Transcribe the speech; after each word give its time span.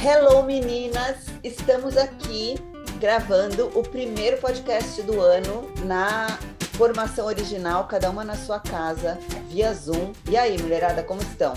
Hello 0.00 0.44
meninas, 0.44 1.16
estamos 1.42 1.96
aqui 1.96 2.54
gravando 3.00 3.68
o 3.74 3.82
primeiro 3.82 4.38
podcast 4.38 5.02
do 5.02 5.20
ano 5.20 5.68
na 5.84 6.38
formação 6.74 7.26
original, 7.26 7.84
cada 7.88 8.08
uma 8.08 8.22
na 8.22 8.36
sua 8.36 8.60
casa, 8.60 9.18
via 9.48 9.74
Zoom. 9.74 10.12
E 10.30 10.36
aí, 10.36 10.56
mulherada, 10.62 11.02
como 11.02 11.20
estão? 11.20 11.52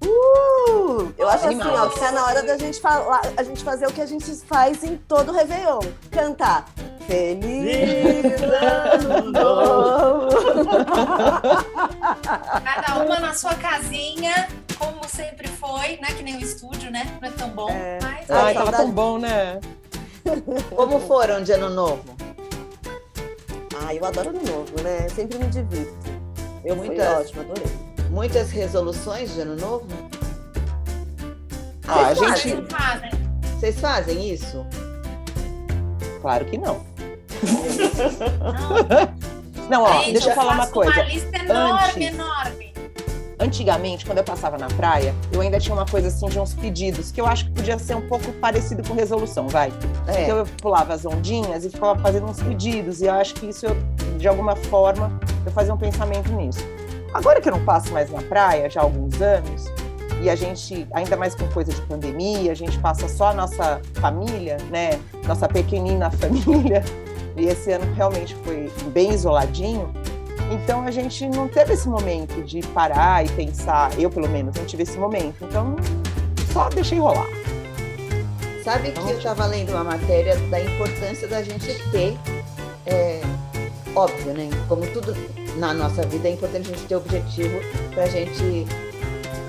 Uh! 0.00 1.12
Eu 1.18 1.28
acho 1.28 1.48
assim, 1.48 1.60
ó, 1.60 1.88
que 1.88 1.98
tá 1.98 2.12
na 2.12 2.24
hora 2.24 2.42
da 2.44 2.56
gente 2.56 2.80
falar, 2.80 3.20
a 3.36 3.42
gente 3.42 3.64
fazer 3.64 3.88
o 3.88 3.92
que 3.92 4.00
a 4.00 4.06
gente 4.06 4.32
faz 4.46 4.84
em 4.84 4.96
todo 4.96 5.30
o 5.30 5.34
Réveillon. 5.34 5.80
Cantar. 6.12 6.66
Feliz 7.08 8.24
ano 8.62 9.32
novo! 9.32 10.28
Cada 12.64 13.04
uma 13.04 13.18
na 13.18 13.34
sua 13.34 13.56
casinha, 13.56 14.48
como 14.78 15.00
sempre 15.08 15.49
foi, 15.70 15.96
né? 15.98 16.08
Que 16.16 16.22
nem 16.22 16.36
o 16.36 16.40
estúdio, 16.40 16.90
né? 16.90 17.18
Não 17.20 17.28
é 17.28 17.32
tão 17.32 17.48
bom, 17.50 17.68
É. 17.70 17.98
mas. 18.02 18.30
Ai, 18.30 18.40
Ai, 18.46 18.54
tava 18.54 18.72
tão 18.72 18.90
bom, 18.90 19.18
né? 19.18 19.60
Como 20.74 21.00
foram 21.00 21.42
de 21.42 21.52
ano 21.52 21.70
novo? 21.70 22.04
Ah, 23.82 23.94
eu 23.94 24.04
adoro 24.04 24.30
ano 24.30 24.42
novo, 24.42 24.82
né? 24.82 25.08
Sempre 25.14 25.38
me 25.38 25.46
divirto. 25.46 25.94
Eu 26.64 26.76
fui 26.76 26.88
Muitas- 26.88 27.20
ótimo, 27.26 27.40
adorei. 27.42 27.72
Muitas 28.10 28.50
resoluções 28.50 29.32
de 29.34 29.40
ano 29.40 29.56
novo? 29.56 29.86
Ah, 31.86 32.08
a 32.08 32.14
Vocês 32.14 32.40
gente. 32.40 32.70
fazem? 32.70 33.10
Vocês 33.10 33.10
fazem. 33.10 33.10
Vocês 33.60 33.80
fazem 33.80 34.32
isso? 34.34 34.66
Claro 36.20 36.44
que 36.44 36.58
não. 36.58 36.84
Não, 39.68 39.68
Não, 39.70 39.82
ó, 39.84 39.92
gente, 40.02 40.12
deixa 40.12 40.30
eu 40.30 40.34
falar 40.34 40.54
uma 40.54 40.66
coisa. 40.66 40.92
Uma 40.92 41.02
lista 41.04 41.36
enorme, 41.38 41.84
Antes- 41.84 41.96
enorme. 42.14 42.49
Antigamente, 43.40 44.04
quando 44.04 44.18
eu 44.18 44.24
passava 44.24 44.58
na 44.58 44.68
praia, 44.68 45.14
eu 45.32 45.40
ainda 45.40 45.58
tinha 45.58 45.74
uma 45.74 45.86
coisa 45.86 46.08
assim 46.08 46.28
de 46.28 46.38
uns 46.38 46.52
pedidos, 46.52 47.10
que 47.10 47.18
eu 47.18 47.26
acho 47.26 47.46
que 47.46 47.52
podia 47.52 47.78
ser 47.78 47.96
um 47.96 48.06
pouco 48.06 48.30
parecido 48.34 48.86
com 48.86 48.92
resolução, 48.92 49.48
vai. 49.48 49.72
É. 50.06 50.24
Então 50.24 50.36
eu 50.36 50.46
pulava 50.60 50.92
as 50.92 51.06
ondinhas 51.06 51.64
e 51.64 51.70
ficava 51.70 51.98
fazendo 51.98 52.26
uns 52.26 52.42
pedidos, 52.42 53.00
e 53.00 53.06
eu 53.06 53.14
acho 53.14 53.34
que 53.34 53.48
isso, 53.48 53.64
eu, 53.64 53.76
de 54.18 54.28
alguma 54.28 54.54
forma, 54.54 55.10
eu 55.46 55.50
fazia 55.52 55.72
um 55.72 55.78
pensamento 55.78 56.30
nisso. 56.32 56.60
Agora 57.14 57.40
que 57.40 57.48
eu 57.48 57.52
não 57.52 57.64
passo 57.64 57.90
mais 57.92 58.10
na 58.10 58.20
praia, 58.20 58.68
já 58.68 58.80
há 58.80 58.84
alguns 58.84 59.20
anos, 59.22 59.72
e 60.22 60.28
a 60.28 60.36
gente, 60.36 60.86
ainda 60.92 61.16
mais 61.16 61.34
com 61.34 61.48
coisa 61.48 61.72
de 61.72 61.80
pandemia, 61.82 62.52
a 62.52 62.54
gente 62.54 62.78
passa 62.78 63.08
só 63.08 63.28
a 63.28 63.32
nossa 63.32 63.80
família, 63.94 64.58
né? 64.70 65.00
Nossa 65.26 65.48
pequenina 65.48 66.10
família, 66.12 66.84
e 67.38 67.46
esse 67.46 67.72
ano 67.72 67.90
realmente 67.94 68.34
foi 68.44 68.70
bem 68.92 69.14
isoladinho. 69.14 69.90
Então 70.50 70.84
a 70.84 70.90
gente 70.90 71.28
não 71.28 71.46
teve 71.46 71.74
esse 71.74 71.88
momento 71.88 72.42
de 72.42 72.60
parar 72.68 73.24
e 73.24 73.28
pensar, 73.30 73.96
eu 73.98 74.10
pelo 74.10 74.28
menos 74.28 74.56
não 74.56 74.64
tive 74.64 74.82
esse 74.82 74.98
momento. 74.98 75.44
Então 75.44 75.76
só 76.52 76.68
deixei 76.68 76.98
rolar. 76.98 77.28
Sabe 78.64 78.90
que 78.90 79.00
eu 79.00 79.16
estava 79.16 79.46
lendo 79.46 79.70
uma 79.70 79.84
matéria 79.84 80.36
da 80.50 80.60
importância 80.60 81.26
da 81.28 81.42
gente 81.42 81.66
ter, 81.90 82.18
é, 82.86 83.20
óbvio, 83.94 84.34
né? 84.34 84.50
Como 84.68 84.86
tudo 84.88 85.16
na 85.56 85.72
nossa 85.72 86.02
vida, 86.06 86.28
é 86.28 86.32
importante 86.32 86.70
a 86.70 86.74
gente 86.74 86.86
ter 86.86 86.96
objetivo 86.96 87.58
pra 87.94 88.06
gente. 88.06 88.66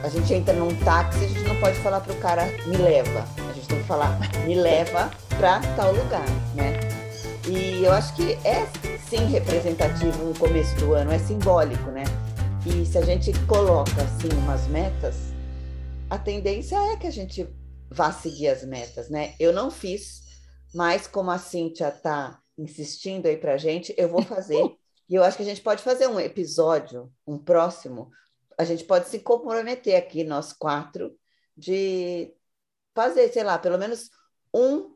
A 0.03 0.09
gente 0.09 0.33
entra 0.33 0.53
num 0.53 0.73
táxi, 0.75 1.25
a 1.25 1.27
gente 1.27 1.43
não 1.43 1.55
pode 1.57 1.77
falar 1.79 1.99
pro 1.99 2.15
cara, 2.15 2.45
me 2.65 2.77
leva. 2.77 3.25
A 3.49 3.53
gente 3.53 3.67
tem 3.67 3.77
que 3.79 3.83
falar, 3.85 4.17
me 4.45 4.55
leva 4.55 5.11
pra 5.37 5.59
tal 5.75 5.93
lugar, 5.93 6.25
né? 6.55 6.79
E 7.47 7.83
eu 7.83 7.91
acho 7.91 8.13
que 8.13 8.37
é 8.43 8.65
sim 9.11 9.25
representativo 9.25 10.23
no 10.23 10.39
começo 10.39 10.73
do 10.77 10.93
ano, 10.93 11.11
é 11.11 11.19
simbólico, 11.19 11.91
né? 11.91 12.05
E 12.65 12.85
se 12.85 12.97
a 12.97 13.01
gente 13.01 13.33
coloca 13.45 14.01
assim 14.03 14.29
umas 14.37 14.67
metas, 14.67 15.33
a 16.09 16.17
tendência 16.17 16.77
é 16.77 16.95
que 16.95 17.05
a 17.05 17.11
gente 17.11 17.45
vá 17.89 18.13
seguir 18.13 18.47
as 18.47 18.63
metas, 18.63 19.09
né? 19.09 19.35
Eu 19.37 19.51
não 19.51 19.69
fiz, 19.69 20.21
mas 20.73 21.07
como 21.07 21.29
a 21.29 21.37
Cíntia 21.37 21.91
tá 21.91 22.39
insistindo 22.57 23.25
aí 23.25 23.35
pra 23.35 23.57
gente, 23.57 23.93
eu 23.97 24.07
vou 24.07 24.21
fazer. 24.21 24.63
e 25.09 25.15
eu 25.15 25.25
acho 25.25 25.35
que 25.35 25.43
a 25.43 25.45
gente 25.45 25.61
pode 25.61 25.83
fazer 25.83 26.07
um 26.07 26.17
episódio, 26.17 27.11
um 27.27 27.37
próximo, 27.37 28.09
a 28.57 28.63
gente 28.63 28.85
pode 28.85 29.09
se 29.09 29.19
comprometer 29.19 29.97
aqui, 29.97 30.23
nós 30.23 30.53
quatro, 30.53 31.13
de 31.57 32.33
fazer, 32.95 33.27
sei 33.27 33.43
lá, 33.43 33.59
pelo 33.59 33.77
menos 33.77 34.09
um, 34.55 34.95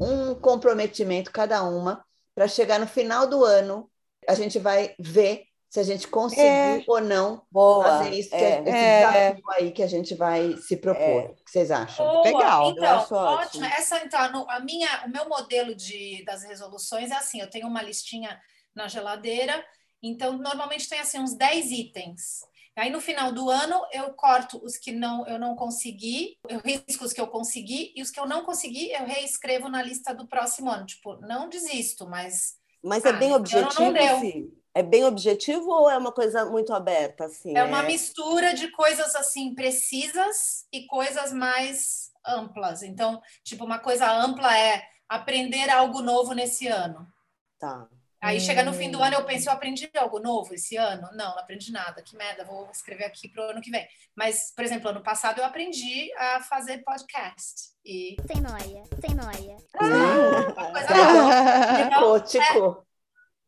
um 0.00 0.34
comprometimento 0.34 1.30
cada 1.30 1.62
uma, 1.62 2.03
para 2.34 2.48
chegar 2.48 2.78
no 2.80 2.86
final 2.86 3.26
do 3.26 3.44
ano, 3.44 3.90
a 4.28 4.34
gente 4.34 4.58
vai 4.58 4.94
ver 4.98 5.44
se 5.68 5.80
a 5.80 5.82
gente 5.82 6.06
conseguiu 6.06 6.44
É. 6.44 6.84
ou 6.86 7.00
não 7.00 7.42
Boa. 7.50 7.82
fazer 7.84 8.10
isso, 8.14 8.30
que 8.30 8.36
é, 8.36 8.38
é. 8.58 8.62
esse 8.62 8.70
É. 8.70 9.00
desafio 9.30 9.50
aí 9.50 9.72
que 9.72 9.82
a 9.82 9.86
gente 9.88 10.14
vai 10.14 10.56
se 10.58 10.76
propor. 10.76 11.00
É. 11.02 11.26
O 11.26 11.34
que 11.34 11.50
vocês 11.50 11.70
acham? 11.70 12.06
Boa. 12.06 12.22
Legal, 12.24 12.70
Então, 12.70 12.98
ótimo. 13.00 13.18
ótimo. 13.18 13.64
Essa, 13.66 13.98
então, 14.04 14.30
no- 14.32 14.50
a 14.50 14.60
minha, 14.60 15.04
o 15.04 15.10
meu 15.10 15.28
modelo 15.28 15.74
de, 15.74 16.24
das 16.24 16.44
resoluções 16.44 17.10
é 17.10 17.14
assim: 17.16 17.40
eu 17.40 17.50
tenho 17.50 17.66
uma 17.66 17.82
listinha 17.82 18.40
na 18.74 18.86
geladeira, 18.88 19.64
então 20.02 20.38
normalmente 20.38 20.88
tem 20.88 21.00
assim 21.00 21.18
uns 21.18 21.34
10 21.34 21.70
itens. 21.72 22.40
Aí 22.76 22.90
no 22.90 23.00
final 23.00 23.32
do 23.32 23.48
ano 23.50 23.80
eu 23.92 24.12
corto 24.14 24.62
os 24.64 24.76
que 24.76 24.92
não 24.92 25.26
eu 25.26 25.38
não 25.38 25.54
consegui, 25.54 26.36
eu 26.48 26.58
risco 26.58 27.04
os 27.04 27.12
que 27.12 27.20
eu 27.20 27.28
consegui 27.28 27.92
e 27.94 28.02
os 28.02 28.10
que 28.10 28.18
eu 28.18 28.26
não 28.26 28.44
consegui 28.44 28.90
eu 28.90 29.04
reescrevo 29.04 29.68
na 29.68 29.82
lista 29.82 30.14
do 30.14 30.26
próximo 30.26 30.70
ano. 30.70 30.84
Tipo, 30.86 31.16
não 31.20 31.48
desisto, 31.48 32.08
mas 32.08 32.56
Mas 32.82 33.04
é 33.04 33.10
Ah, 33.10 33.12
bem 33.12 33.28
então 33.30 33.40
objetivo. 33.40 34.20
Fih? 34.20 34.64
É 34.76 34.82
bem 34.82 35.04
objetivo 35.04 35.70
ou 35.70 35.88
é 35.88 35.96
uma 35.96 36.10
coisa 36.10 36.44
muito 36.46 36.72
aberta, 36.72 37.26
assim? 37.26 37.56
é 37.56 37.62
uma 37.62 37.84
mistura 37.84 38.52
de 38.54 38.68
coisas 38.72 39.14
assim 39.14 39.54
precisas 39.54 40.66
e 40.72 40.84
coisas 40.86 41.32
mais 41.32 42.10
amplas. 42.26 42.82
Então, 42.82 43.22
tipo, 43.44 43.64
uma 43.64 43.78
coisa 43.78 44.10
ampla 44.10 44.58
é 44.58 44.82
aprender 45.08 45.70
algo 45.70 46.02
novo 46.02 46.32
nesse 46.32 46.66
ano. 46.66 47.06
Tá. 47.58 47.88
Aí 48.24 48.40
chega 48.40 48.62
no 48.62 48.72
fim 48.72 48.90
do 48.90 49.02
ano, 49.02 49.16
eu 49.16 49.24
penso, 49.24 49.48
eu 49.48 49.52
aprendi 49.52 49.90
algo 49.96 50.18
novo 50.18 50.54
esse 50.54 50.76
ano? 50.76 51.08
Não, 51.12 51.32
não 51.32 51.38
aprendi 51.38 51.70
nada. 51.70 52.02
Que 52.02 52.16
merda, 52.16 52.44
vou 52.44 52.70
escrever 52.70 53.04
aqui 53.04 53.28
pro 53.28 53.42
ano 53.42 53.60
que 53.60 53.70
vem. 53.70 53.86
Mas, 54.16 54.50
por 54.56 54.64
exemplo, 54.64 54.88
ano 54.88 55.02
passado 55.02 55.40
eu 55.40 55.44
aprendi 55.44 56.10
a 56.16 56.40
fazer 56.40 56.78
podcast. 56.78 57.74
E 57.84 58.16
Sem 58.26 58.40
noia, 58.40 58.82
sem 59.00 59.14
noia. 59.14 59.56
uma 60.56 60.72
coisa 60.72 60.94
nova. 60.94 61.90
Ticou, 61.90 62.20
ticou. 62.20 62.86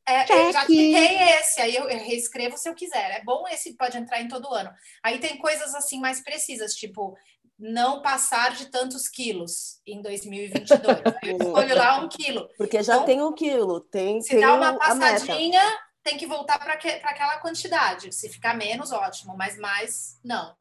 É, 0.09 0.23
eu 0.23 0.53
já 0.53 0.61
tiquei 0.61 1.19
esse, 1.21 1.61
aí 1.61 1.75
eu, 1.75 1.89
eu 1.89 1.99
reescrevo 1.99 2.57
se 2.57 2.69
eu 2.69 2.75
quiser. 2.75 3.19
É 3.19 3.25
bom 3.25 3.45
esse 3.49 3.77
pode 3.77 3.99
entrar 3.99 4.21
em 4.21 4.29
todo 4.29 4.55
ano. 4.55 4.71
Aí 5.03 5.19
tem 5.19 5.37
coisas 5.37 5.75
assim 5.75 5.99
mais 5.99 6.21
precisas, 6.23 6.75
tipo 6.75 7.17
não 7.59 8.03
passar 8.03 8.55
de 8.55 8.67
tantos 8.67 9.09
quilos 9.09 9.81
em 9.87 10.03
2022. 10.03 10.83
Aí 11.23 11.31
eu 11.31 11.37
escolho 11.39 11.77
lá 11.77 11.99
um 12.01 12.09
quilo. 12.09 12.49
Porque 12.59 12.83
já 12.83 12.95
Então, 12.95 13.07
tem 13.07 13.23
um 13.23 13.33
quilo, 13.33 13.81
tem, 13.81 14.21
Se 14.21 14.31
tem 14.31 14.41
dá 14.41 14.55
uma 14.55 14.79
passadinha, 14.79 15.63
tem 16.03 16.17
que 16.19 16.27
voltar 16.27 16.59
para 16.59 16.75
aquela 16.75 17.39
quantidade. 17.39 18.13
Se 18.15 18.29
ficar 18.29 18.55
menos, 18.55 18.93
ótimo, 18.93 19.37
mas 19.37 19.59
mais, 19.59 20.19
não. 20.25 20.55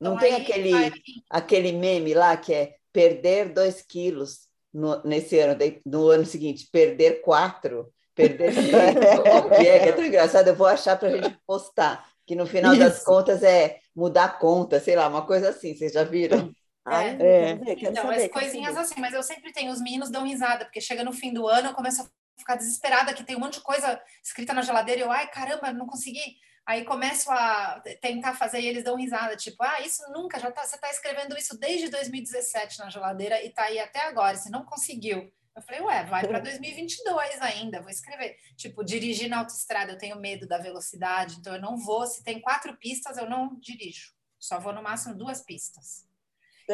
Não 0.00 0.12
Então, 0.16 0.18
tem 0.18 0.34
aí 0.34 0.42
aquele, 0.42 0.70
vai- 0.70 0.92
aquele 1.30 1.72
meme 1.72 2.14
lá 2.14 2.36
que 2.36 2.52
é 2.52 2.74
perder 2.92 3.52
dois 3.52 3.80
quilos 3.82 4.40
no- 4.72 5.02
nesse 5.02 5.38
ano, 5.38 5.56
no 5.86 6.08
ano 6.08 6.26
seguinte, 6.26 6.68
perder 6.70 7.22
quatro, 7.22 7.92
perder 8.14 8.52
cinco. 8.52 8.76
é, 9.54 9.88
é 9.88 9.92
tão 9.92 10.04
engraçado, 10.04 10.48
eu 10.48 10.54
vou 10.54 10.66
achar 10.66 10.98
para 10.98 11.08
a 11.08 11.16
gente 11.16 11.38
postar. 11.46 12.06
Que 12.26 12.34
no 12.34 12.46
final 12.46 12.76
das 12.76 12.96
Isso. 12.98 13.04
contas 13.04 13.42
é 13.42 13.78
mudar 13.94 14.24
a 14.24 14.28
conta, 14.28 14.80
sei 14.80 14.96
lá, 14.96 15.08
uma 15.08 15.26
coisa 15.26 15.50
assim, 15.50 15.74
vocês 15.74 15.92
já 15.92 16.04
viram? 16.04 16.52
Ai, 16.84 17.16
É. 17.20 17.56
quero 17.76 17.92
Então, 17.92 18.04
saber. 18.04 18.24
as 18.24 18.28
coisinhas 18.30 18.74
saber. 18.74 18.86
assim, 18.86 19.00
mas 19.00 19.14
eu 19.14 19.22
sempre 19.22 19.52
tenho, 19.52 19.72
os 19.72 19.80
meninos 19.80 20.10
dão 20.10 20.24
risada, 20.26 20.64
porque 20.64 20.80
chega 20.80 21.02
no 21.04 21.12
fim 21.12 21.32
do 21.32 21.46
ano, 21.48 21.68
eu 21.68 21.74
começo 21.74 22.02
a 22.02 22.06
ficar 22.38 22.56
desesperada, 22.56 23.14
que 23.14 23.24
tem 23.24 23.36
um 23.36 23.40
monte 23.40 23.54
de 23.54 23.60
coisa 23.62 24.00
escrita 24.22 24.52
na 24.52 24.62
geladeira, 24.62 25.00
e 25.00 25.04
eu, 25.04 25.10
ai, 25.10 25.28
caramba, 25.30 25.72
não 25.72 25.86
consegui. 25.86 26.36
Aí 26.66 26.84
começo 26.84 27.30
a 27.30 27.80
tentar 28.00 28.34
fazer 28.34 28.60
e 28.60 28.66
eles 28.66 28.82
dão 28.84 28.96
risada, 28.96 29.36
tipo, 29.36 29.62
ah, 29.62 29.80
isso 29.82 30.02
nunca, 30.12 30.38
já 30.40 30.50
tá, 30.50 30.64
você 30.64 30.78
tá 30.78 30.90
escrevendo 30.90 31.36
isso 31.36 31.58
desde 31.58 31.88
2017 31.90 32.78
na 32.78 32.88
geladeira 32.90 33.42
e 33.44 33.50
tá 33.50 33.64
aí 33.64 33.78
até 33.78 34.00
agora, 34.00 34.36
você 34.36 34.48
não 34.50 34.64
conseguiu. 34.64 35.30
Eu 35.56 35.62
falei, 35.62 35.80
ué, 35.82 36.04
vai 36.04 36.26
para 36.26 36.40
2022 36.40 37.40
ainda, 37.40 37.80
vou 37.80 37.90
escrever. 37.90 38.36
Tipo, 38.56 38.84
dirigir 38.84 39.28
na 39.28 39.38
autoestrada, 39.38 39.92
eu 39.92 39.98
tenho 39.98 40.16
medo 40.18 40.48
da 40.48 40.58
velocidade, 40.58 41.36
então 41.38 41.54
eu 41.54 41.60
não 41.60 41.76
vou. 41.76 42.06
Se 42.06 42.24
tem 42.24 42.40
quatro 42.40 42.76
pistas, 42.76 43.16
eu 43.16 43.28
não 43.28 43.54
dirijo. 43.60 44.12
Só 44.38 44.58
vou 44.58 44.72
no 44.72 44.82
máximo 44.82 45.14
duas 45.14 45.42
pistas. 45.42 46.06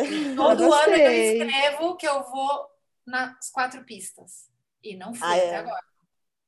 E 0.09 0.21
todo 0.35 0.73
ano 0.73 0.97
eu 0.97 1.13
escrevo 1.15 1.97
que 1.97 2.09
eu 2.09 2.23
vou 2.31 2.71
nas 3.07 3.51
quatro 3.51 3.85
pistas. 3.85 4.51
E 4.83 4.97
não 4.97 5.15
fui 5.15 5.27
Ah, 5.27 5.37
é. 5.37 5.47
até 5.47 5.57
agora. 5.57 5.85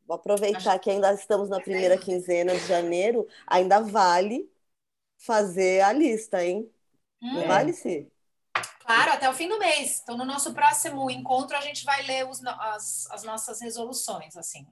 Vou 0.07 0.17
aproveitar 0.17 0.79
que 0.79 0.91
ainda 0.91 1.13
estamos 1.15 1.49
na 1.51 1.61
primeira 1.61 1.99
quinzena 1.99 2.59
de 2.59 2.67
janeiro, 2.67 3.27
ainda 3.47 3.81
vale 3.83 4.51
fazer 5.19 5.83
a 5.83 5.93
lista, 5.93 6.45
hein? 6.45 6.73
Não 7.31 7.45
Hum, 7.45 7.47
vale, 7.47 7.75
sim? 7.75 8.11
Claro, 8.95 9.13
até 9.13 9.31
o 9.31 9.35
fim 9.35 9.49
do 9.49 9.59
mês. 9.59 10.01
Então, 10.03 10.17
no 10.17 10.25
nosso 10.25 10.53
próximo 10.53 11.11
encontro, 11.11 11.57
a 11.57 11.61
gente 11.61 11.85
vai 11.85 12.03
ler 12.03 12.29
os 12.29 12.45
as, 12.45 13.07
as 13.11 13.23
nossas 13.23 13.61
resoluções, 13.61 14.37
assim. 14.37 14.67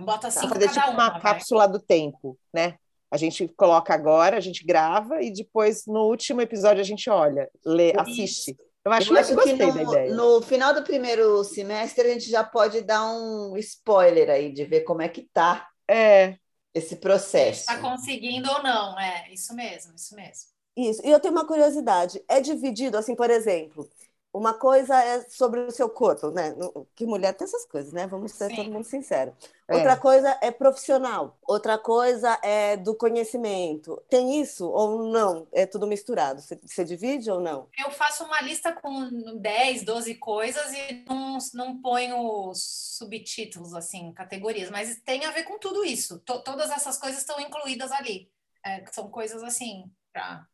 Bota 0.00 0.28
assim 0.28 0.48
Fazer 0.48 0.66
cada 0.68 0.80
tipo 0.80 0.86
uma, 0.90 1.04
uma 1.04 1.10
vai. 1.10 1.20
cápsula 1.20 1.68
do 1.68 1.78
tempo, 1.78 2.38
né? 2.52 2.76
A 3.10 3.16
gente 3.16 3.48
coloca 3.48 3.92
agora, 3.92 4.36
a 4.36 4.40
gente 4.40 4.64
grava 4.64 5.20
e 5.22 5.32
depois 5.32 5.84
no 5.86 6.04
último 6.04 6.40
episódio 6.40 6.80
a 6.80 6.84
gente 6.84 7.10
olha, 7.10 7.50
lê, 7.64 7.92
assiste. 7.98 8.56
Eu 8.84 8.92
acho, 8.92 9.12
Eu 9.12 9.18
acho 9.18 9.32
eu 9.32 9.42
que 9.42 9.54
da 9.54 9.66
no, 9.66 9.82
ideia. 9.92 10.14
no 10.14 10.42
final 10.42 10.72
do 10.72 10.82
primeiro 10.82 11.42
semestre 11.44 12.08
a 12.08 12.12
gente 12.12 12.30
já 12.30 12.44
pode 12.44 12.80
dar 12.82 13.04
um 13.12 13.56
spoiler 13.58 14.30
aí 14.30 14.52
de 14.52 14.64
ver 14.64 14.82
como 14.82 15.02
é 15.02 15.08
que 15.08 15.28
tá 15.34 15.68
É, 15.88 16.36
esse 16.72 16.96
processo. 16.96 17.60
Está 17.60 17.78
conseguindo 17.78 18.48
ou 18.50 18.62
não, 18.62 18.98
é 18.98 19.30
isso 19.32 19.54
mesmo, 19.54 19.94
isso 19.94 20.14
mesmo. 20.14 20.59
Isso. 20.88 21.04
E 21.04 21.10
eu 21.10 21.20
tenho 21.20 21.34
uma 21.34 21.46
curiosidade. 21.46 22.22
É 22.28 22.40
dividido, 22.40 22.96
assim, 22.96 23.14
por 23.14 23.28
exemplo, 23.30 23.88
uma 24.32 24.54
coisa 24.54 25.02
é 25.02 25.22
sobre 25.28 25.60
o 25.60 25.70
seu 25.72 25.88
corpo, 25.90 26.30
né? 26.30 26.54
Que 26.94 27.04
mulher 27.04 27.34
tem 27.34 27.44
essas 27.44 27.66
coisas, 27.66 27.92
né? 27.92 28.06
Vamos 28.06 28.30
ser 28.32 28.48
Sim. 28.48 28.56
todo 28.56 28.70
mundo 28.70 28.84
sincero. 28.84 29.34
É. 29.66 29.74
Outra 29.74 29.96
coisa 29.96 30.38
é 30.40 30.52
profissional. 30.52 31.36
Outra 31.42 31.76
coisa 31.76 32.38
é 32.42 32.76
do 32.76 32.94
conhecimento. 32.94 34.00
Tem 34.08 34.40
isso 34.40 34.68
ou 34.68 35.10
não? 35.10 35.48
É 35.52 35.66
tudo 35.66 35.86
misturado. 35.86 36.40
Você, 36.40 36.58
você 36.64 36.84
divide 36.84 37.28
ou 37.28 37.40
não? 37.40 37.68
Eu 37.76 37.90
faço 37.90 38.24
uma 38.24 38.40
lista 38.40 38.72
com 38.72 39.36
10, 39.40 39.84
12 39.84 40.14
coisas 40.14 40.72
e 40.72 41.04
não, 41.08 41.38
não 41.54 41.82
ponho 41.82 42.52
subtítulos, 42.54 43.74
assim, 43.74 44.12
categorias, 44.12 44.70
mas 44.70 45.00
tem 45.04 45.24
a 45.24 45.32
ver 45.32 45.42
com 45.42 45.58
tudo 45.58 45.84
isso. 45.84 46.20
To- 46.20 46.42
todas 46.42 46.70
essas 46.70 46.96
coisas 46.98 47.18
estão 47.18 47.40
incluídas 47.40 47.90
ali. 47.90 48.30
É, 48.64 48.84
são 48.92 49.10
coisas, 49.10 49.42
assim, 49.42 49.90
para 50.12 50.46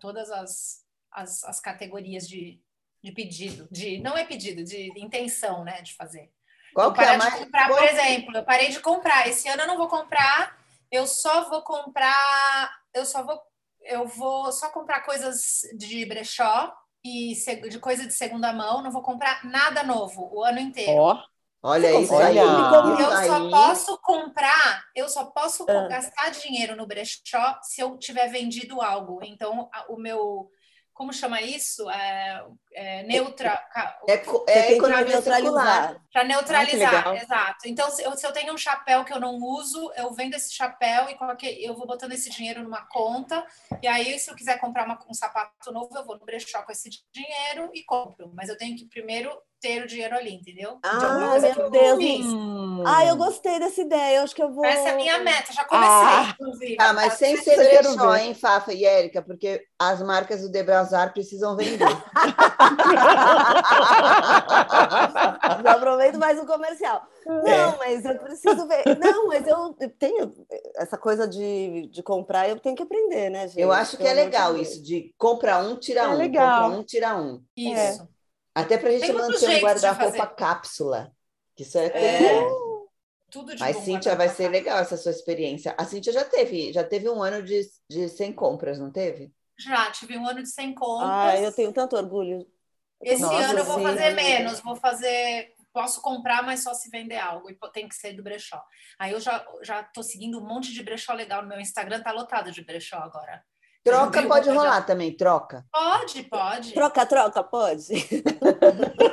todas 0.00 0.30
as, 0.30 0.84
as, 1.12 1.44
as 1.44 1.60
categorias 1.60 2.28
de, 2.28 2.60
de 3.02 3.12
pedido. 3.12 3.68
De, 3.70 3.98
não 4.00 4.16
é 4.16 4.24
pedido, 4.24 4.64
de 4.64 4.92
intenção, 4.96 5.64
né, 5.64 5.82
de 5.82 5.94
fazer. 5.94 6.30
Qual 6.74 6.92
que 6.92 7.00
é 7.00 7.14
a 7.14 7.18
mais... 7.18 7.34
comprar, 7.34 7.68
por 7.68 7.82
exemplo, 7.82 8.36
eu 8.36 8.44
parei 8.44 8.68
de 8.68 8.80
comprar. 8.80 9.26
Esse 9.26 9.48
ano 9.48 9.62
eu 9.62 9.66
não 9.66 9.76
vou 9.76 9.88
comprar, 9.88 10.56
eu 10.90 11.06
só 11.06 11.48
vou 11.48 11.62
comprar, 11.62 12.80
eu 12.94 13.04
só 13.04 13.22
vou, 13.22 13.40
eu 13.82 14.06
vou 14.06 14.52
só 14.52 14.70
comprar 14.70 15.00
coisas 15.00 15.62
de 15.76 16.04
brechó 16.06 16.72
e 17.04 17.34
de 17.68 17.78
coisa 17.78 18.06
de 18.06 18.12
segunda 18.12 18.52
mão, 18.52 18.82
não 18.82 18.90
vou 18.90 19.02
comprar 19.02 19.44
nada 19.44 19.82
novo 19.82 20.28
o 20.32 20.44
ano 20.44 20.58
inteiro. 20.58 20.92
ó, 20.92 21.22
Olha 21.62 22.00
isso 22.00 22.14
aí. 22.16 22.36
Eu 22.38 23.26
só 23.26 23.50
posso 23.50 23.98
comprar, 23.98 24.84
eu 24.94 25.08
só 25.08 25.24
posso 25.26 25.64
Ah. 25.68 25.88
gastar 25.88 26.30
dinheiro 26.30 26.76
no 26.76 26.86
brechó 26.86 27.58
se 27.62 27.80
eu 27.80 27.98
tiver 27.98 28.28
vendido 28.28 28.80
algo. 28.80 29.20
Então, 29.24 29.68
o 29.88 29.96
meu, 29.96 30.48
como 30.94 31.12
chama 31.12 31.40
isso? 31.42 31.88
É, 31.90 32.44
é, 32.78 33.02
neutra, 33.02 33.60
É, 34.06 34.12
é 34.12 34.72
economia 34.74 35.20
circular. 35.20 35.42
neutralizar. 35.42 35.96
para 36.12 36.20
Ah, 36.22 36.24
neutralizar, 36.24 36.94
legal. 36.94 37.14
exato. 37.16 37.58
Então, 37.68 37.90
se 37.90 38.02
eu, 38.02 38.16
se 38.16 38.26
eu 38.26 38.32
tenho 38.32 38.52
um 38.54 38.58
chapéu 38.58 39.04
que 39.04 39.12
eu 39.12 39.18
não 39.20 39.36
uso, 39.36 39.90
eu 39.96 40.12
vendo 40.12 40.34
esse 40.34 40.52
chapéu 40.54 41.06
e 41.08 41.16
eu 41.64 41.74
vou 41.74 41.86
botando 41.86 42.12
esse 42.12 42.30
dinheiro 42.30 42.62
numa 42.62 42.82
conta. 42.88 43.44
E 43.82 43.86
aí, 43.88 44.18
se 44.18 44.30
eu 44.30 44.34
quiser 44.36 44.58
comprar 44.60 44.84
uma- 44.86 44.98
um 45.08 45.14
sapato 45.14 45.72
novo, 45.72 45.90
eu 45.96 46.04
vou 46.04 46.16
no 46.18 46.24
brechó 46.24 46.62
com 46.62 46.70
esse 46.72 46.88
dinheiro 47.12 47.70
e 47.74 47.82
compro. 47.84 48.30
Mas 48.34 48.48
eu 48.48 48.56
tenho 48.56 48.76
que 48.76 48.84
primeiro 48.86 49.30
ter 49.60 49.82
o 49.82 49.88
dinheiro 49.88 50.14
ali, 50.16 50.34
entendeu? 50.34 50.78
Ah, 50.84 50.98
que 51.34 51.40
meu 51.56 51.64
eu 51.64 51.70
Deus. 51.70 52.26
Hum. 52.26 52.84
Ah, 52.86 53.04
eu 53.06 53.16
gostei 53.16 53.58
dessa 53.58 53.80
ideia. 53.80 54.18
Eu 54.18 54.22
acho 54.22 54.34
que 54.34 54.42
eu 54.42 54.52
vou. 54.52 54.64
Essa 54.64 54.90
é 54.90 54.92
a 54.92 54.96
minha 54.96 55.18
meta, 55.18 55.52
já 55.52 55.64
comecei, 55.64 55.88
Ah. 55.92 56.30
inclusive. 56.40 56.76
Tá, 56.76 56.92
mas 56.92 57.14
sem 57.14 57.36
ser 57.36 57.56
brechó, 57.56 58.14
hein, 58.14 58.34
Fafa 58.34 58.72
e 58.72 58.84
Érica, 58.84 59.20
porque 59.20 59.64
as 59.78 60.00
marcas 60.00 60.42
do 60.42 60.48
Debrazar 60.50 61.12
precisam 61.12 61.56
vender. 61.56 61.86
Já 65.62 65.72
aproveito 65.72 66.18
mais 66.18 66.38
um 66.38 66.46
comercial. 66.46 67.06
Não, 67.26 67.78
mas 67.78 68.04
eu 68.04 68.18
preciso 68.18 68.66
ver. 68.66 68.84
Não, 68.98 69.26
mas 69.28 69.46
eu 69.46 69.74
tenho 69.98 70.32
essa 70.76 70.96
coisa 70.96 71.26
de, 71.28 71.88
de 71.88 72.02
comprar, 72.02 72.48
eu 72.48 72.58
tenho 72.58 72.76
que 72.76 72.82
aprender, 72.82 73.30
né, 73.30 73.48
gente? 73.48 73.60
Eu 73.60 73.72
acho 73.72 73.96
que 73.96 74.06
é 74.06 74.12
legal 74.12 74.56
isso, 74.56 74.82
de 74.82 75.14
compra 75.18 75.58
um, 75.58 75.76
tira 75.76 76.02
É 76.02 76.08
um. 76.08 76.16
legal. 76.16 76.62
Compra 76.62 76.78
um, 76.78 76.84
tira 76.84 77.16
um. 77.16 77.42
Isso. 77.56 78.08
Até 78.54 78.76
pra 78.78 78.90
gente 78.90 79.06
Tem 79.06 79.12
manter 79.12 79.58
um 79.58 79.60
guarda-roupa 79.60 80.26
cápsula. 80.26 81.12
Que 81.54 81.62
isso 81.62 81.78
é, 81.78 81.86
É. 81.86 82.68
Tudo 83.30 83.54
de 83.54 83.60
Mas, 83.60 83.76
bom 83.76 83.82
Cíntia, 83.82 84.16
vai 84.16 84.28
ser 84.28 84.48
legal 84.48 84.78
essa 84.78 84.96
sua 84.96 85.12
experiência. 85.12 85.74
A 85.76 85.84
Cíntia 85.84 86.12
já 86.12 86.24
teve, 86.24 86.72
já 86.72 86.82
teve 86.82 87.10
um 87.10 87.22
ano 87.22 87.42
de, 87.42 87.60
de 87.88 88.08
100 88.08 88.32
compras, 88.32 88.78
não 88.78 88.90
teve? 88.90 89.30
Já, 89.58 89.90
tive 89.90 90.16
um 90.16 90.26
ano 90.26 90.42
de 90.42 90.48
100 90.48 90.74
compras. 90.74 91.10
Ah, 91.10 91.36
eu 91.38 91.52
tenho 91.52 91.72
tanto 91.72 91.96
orgulho. 91.96 92.46
Esse 93.02 93.22
Nossa, 93.22 93.36
ano 93.50 93.58
eu 93.60 93.64
vou 93.64 93.76
sim, 93.78 93.82
fazer 93.84 94.04
amiga. 94.04 94.22
menos, 94.22 94.60
vou 94.60 94.76
fazer. 94.76 95.52
Posso 95.72 96.00
comprar, 96.00 96.42
mas 96.42 96.62
só 96.62 96.74
se 96.74 96.90
vender 96.90 97.18
algo, 97.18 97.48
e 97.50 97.56
tem 97.72 97.88
que 97.88 97.94
ser 97.94 98.12
do 98.14 98.22
brechó. 98.22 98.60
Aí 98.98 99.12
eu 99.12 99.20
já, 99.20 99.44
já 99.62 99.82
tô 99.82 100.02
seguindo 100.02 100.38
um 100.38 100.44
monte 100.44 100.72
de 100.72 100.82
brechó 100.82 101.12
legal 101.12 101.42
no 101.42 101.48
meu 101.48 101.60
Instagram, 101.60 102.02
tá 102.02 102.10
lotado 102.10 102.50
de 102.50 102.64
brechó 102.64 102.96
agora. 102.96 103.44
Troca 103.84 104.22
pode 104.26 104.46
Já- 104.46 104.52
rolar 104.52 104.82
também, 104.82 105.16
troca. 105.16 105.64
Pode, 105.72 106.22
pode. 106.24 106.72
Troca, 106.74 107.06
troca, 107.06 107.44
pode? 107.44 107.86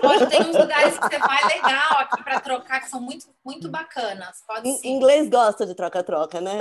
Pode, 0.02 0.28
tem 0.30 0.42
uns 0.42 0.58
lugares 0.58 0.98
que 0.98 1.08
você 1.08 1.20
vai 1.20 1.46
legal 1.48 2.00
aqui 2.00 2.24
para 2.24 2.40
trocar, 2.40 2.82
que 2.82 2.90
são 2.90 3.00
muito, 3.00 3.28
muito 3.46 3.70
bacanas. 3.70 4.42
Pode 4.48 4.70
sim. 4.78 4.96
inglês 4.96 5.30
gosta 5.30 5.66
de 5.66 5.76
troca-troca, 5.76 6.42
né? 6.42 6.58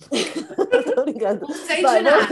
Não 1.40 1.54
sei 1.54 1.82
Vai, 1.82 1.98
de 1.98 2.10
nada. 2.10 2.26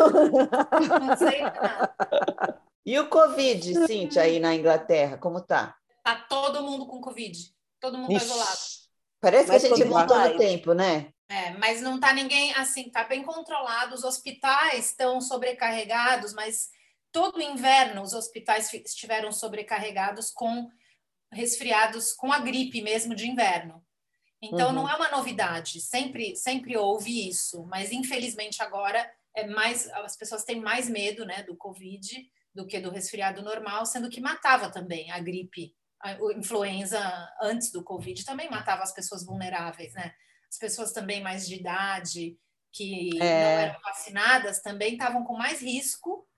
Não 1.01 1.17
sei 1.17 1.37
de 1.37 1.43
nada. 1.43 2.63
E 2.89 2.99
o 2.99 3.07
Covid, 3.11 3.87
Cíntia, 3.87 4.23
aí 4.23 4.41
na 4.41 4.55
Inglaterra, 4.55 5.19
como 5.19 5.43
tá? 5.43 5.77
Tá 6.03 6.17
todo 6.17 6.63
mundo 6.63 6.87
com 6.87 7.03
Covid. 7.03 7.39
Todo 7.79 7.99
mundo 7.99 8.15
tá 8.15 8.25
isolado. 8.25 8.51
Ixi. 8.51 8.89
Parece 9.21 9.49
Mas 9.49 9.61
que 9.61 9.67
a 9.67 9.77
gente 9.77 9.85
voltou 9.87 10.19
no 10.19 10.39
tempo, 10.39 10.73
né? 10.73 11.13
É, 11.29 11.51
mas 11.59 11.83
não 11.83 12.01
tá 12.01 12.15
ninguém 12.15 12.55
assim, 12.55 12.89
tá 12.89 13.05
bem 13.05 13.23
controlado. 13.23 13.95
Os 13.95 14.05
hospitais 14.05 14.87
estão 14.87 15.21
sobrecarregados, 15.21 16.33
mas 16.33 16.71
todo 17.13 17.43
inverno 17.43 18.01
os 18.01 18.15
hospitais 18.15 18.73
estiveram 18.73 19.33
sobrecarregados 19.33 20.31
com 20.31 20.71
resfriados, 21.31 22.15
com 22.15 22.33
a 22.33 22.39
gripe 22.39 22.81
mesmo 22.81 23.15
de 23.15 23.29
inverno. 23.29 23.85
Então 24.41 24.69
Uhum. 24.69 24.77
não 24.77 24.89
é 24.89 24.97
uma 24.97 25.11
novidade, 25.11 25.83
sempre 25.83 26.35
sempre 26.35 26.75
houve 26.75 27.29
isso, 27.29 27.67
mas 27.67 27.93
infelizmente 27.93 28.63
agora 28.63 29.07
é 29.37 29.47
mais 29.47 29.91
as 29.91 30.17
pessoas 30.17 30.43
têm 30.43 30.59
mais 30.59 30.89
medo, 30.89 31.27
né, 31.27 31.43
do 31.43 31.55
Covid 31.55 32.27
do 32.59 32.67
que 32.67 32.81
do 32.81 32.91
resfriado 32.91 33.41
normal, 33.41 33.87
sendo 33.87 34.11
que 34.11 34.21
matava 34.21 34.69
também 34.69 35.13
a 35.13 35.21
gripe, 35.21 35.77
a 36.03 36.15
influenza 36.37 37.01
antes 37.41 37.71
do 37.71 37.85
Covid 37.85 38.25
também 38.25 38.51
matava 38.51 38.83
as 38.83 38.93
pessoas 38.93 39.25
vulneráveis, 39.25 39.95
né? 39.95 40.13
As 40.51 40.59
pessoas 40.59 40.93
também 40.93 41.23
mais 41.23 41.47
de 41.47 41.55
idade 41.55 42.37
que 42.73 43.11
É. 43.23 43.43
não 43.43 43.61
eram 43.61 43.81
vacinadas 43.81 44.61
também 44.61 44.95
estavam 44.95 45.23
com 45.25 45.37
mais 45.37 45.63
risco, 45.63 46.29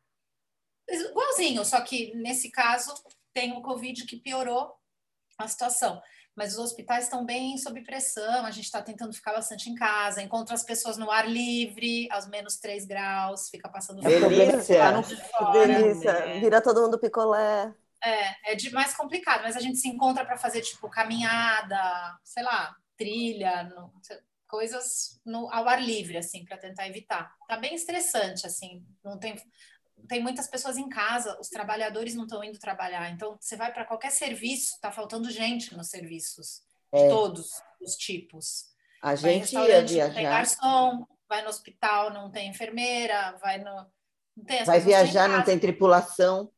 igualzinho, 0.87 1.65
só 1.65 1.81
que 1.81 2.15
nesse 2.17 2.50
caso 2.50 2.93
tem 3.33 3.53
o 3.53 3.62
Covid 3.62 4.05
que 4.05 4.19
piorou 4.19 4.75
a 5.39 5.49
situação. 5.49 6.03
Mas 6.37 6.53
os 6.53 6.59
hospitais 6.59 7.05
estão 7.05 7.25
bem 7.25 7.59
sob 7.59 7.83
pressão, 7.83 8.47
a 8.47 8.51
gente 8.51 8.65
está 8.65 8.81
tentando 8.81 9.13
ficar 9.13 9.33
bastante 9.33 9.69
em 9.69 9.75
casa, 9.75 10.23
encontra 10.23 10.55
as 10.55 10.63
pessoas 10.65 10.97
no 10.97 11.11
ar 11.11 11.29
livre, 11.29 12.09
aos 12.11 12.27
menos 12.29 12.57
3 12.57 12.87
graus, 12.87 13.51
fica 13.51 13.69
passando 13.69 14.01
Delícia. 14.01 14.63
frio 14.63 14.79
do 14.79 14.79
lado 14.79 15.09
de 15.09 15.17
Que 15.17 15.29
fora. 15.29 15.67
delícia. 15.67 16.11
É. 16.11 16.41
Vira 16.41 16.63
todo 16.63 16.81
mundo 16.83 16.99
picolé. 16.99 17.75
É, 18.03 18.53
é 18.53 18.55
de 18.55 18.71
mais 18.73 18.95
complicado, 18.97 19.43
mas 19.43 19.57
a 19.57 19.61
gente 19.61 19.77
se 19.79 19.89
encontra 19.89 20.25
para 20.25 20.39
fazer 20.39 20.63
tipo 20.63 20.89
caminhada, 20.89 21.79
sei 22.25 22.43
lá, 22.43 22.75
trilha, 22.97 23.65
no- 23.65 23.93
coisas 24.49 25.21
no, 25.25 25.53
ao 25.53 25.69
ar 25.69 25.81
livre, 25.83 26.17
assim, 26.17 26.45
para 26.45 26.57
tentar 26.57 26.87
evitar. 26.89 27.33
Tá 27.47 27.57
bem 27.57 27.75
estressante, 27.75 28.47
assim, 28.47 28.85
não 29.05 29.19
tem, 29.19 29.37
tem 30.09 30.23
muitas 30.23 30.47
pessoas 30.47 30.76
em 30.76 30.88
casa, 30.88 31.38
os 31.40 31.49
trabalhadores 31.49 32.14
não 32.14 32.25
estão 32.25 32.42
indo 32.45 32.59
trabalhar, 32.59 33.11
então 33.11 33.37
você 33.40 33.57
vai 33.57 33.73
para 33.73 33.85
qualquer 33.85 34.11
serviço, 34.11 34.78
tá 34.80 34.90
faltando 34.92 35.30
gente 35.30 35.75
nos 35.76 35.88
serviços, 35.88 36.62
de 36.92 37.00
É. 37.00 37.09
todos 37.09 37.50
os 37.80 37.95
tipos. 37.97 38.69
A 39.02 39.09
Vai 39.09 39.16
gente 39.16 39.52
ia 39.54 39.61
restaurante, 39.61 39.97
não 39.97 40.04
tem 40.07 40.12
viajar. 40.14 40.30
garçom, 40.30 41.07
vai 41.28 41.42
no 41.42 41.49
hospital, 41.49 42.11
não 42.12 42.30
tem 42.30 42.49
enfermeira, 42.50 43.33
vai 43.40 43.59
no. 43.59 43.87
Não 44.37 44.45
tem, 44.45 44.64
Vai 44.64 44.80
viajar, 44.80 45.28
não 45.28 45.42
tem 45.45 45.59
tripulação. 45.59 46.50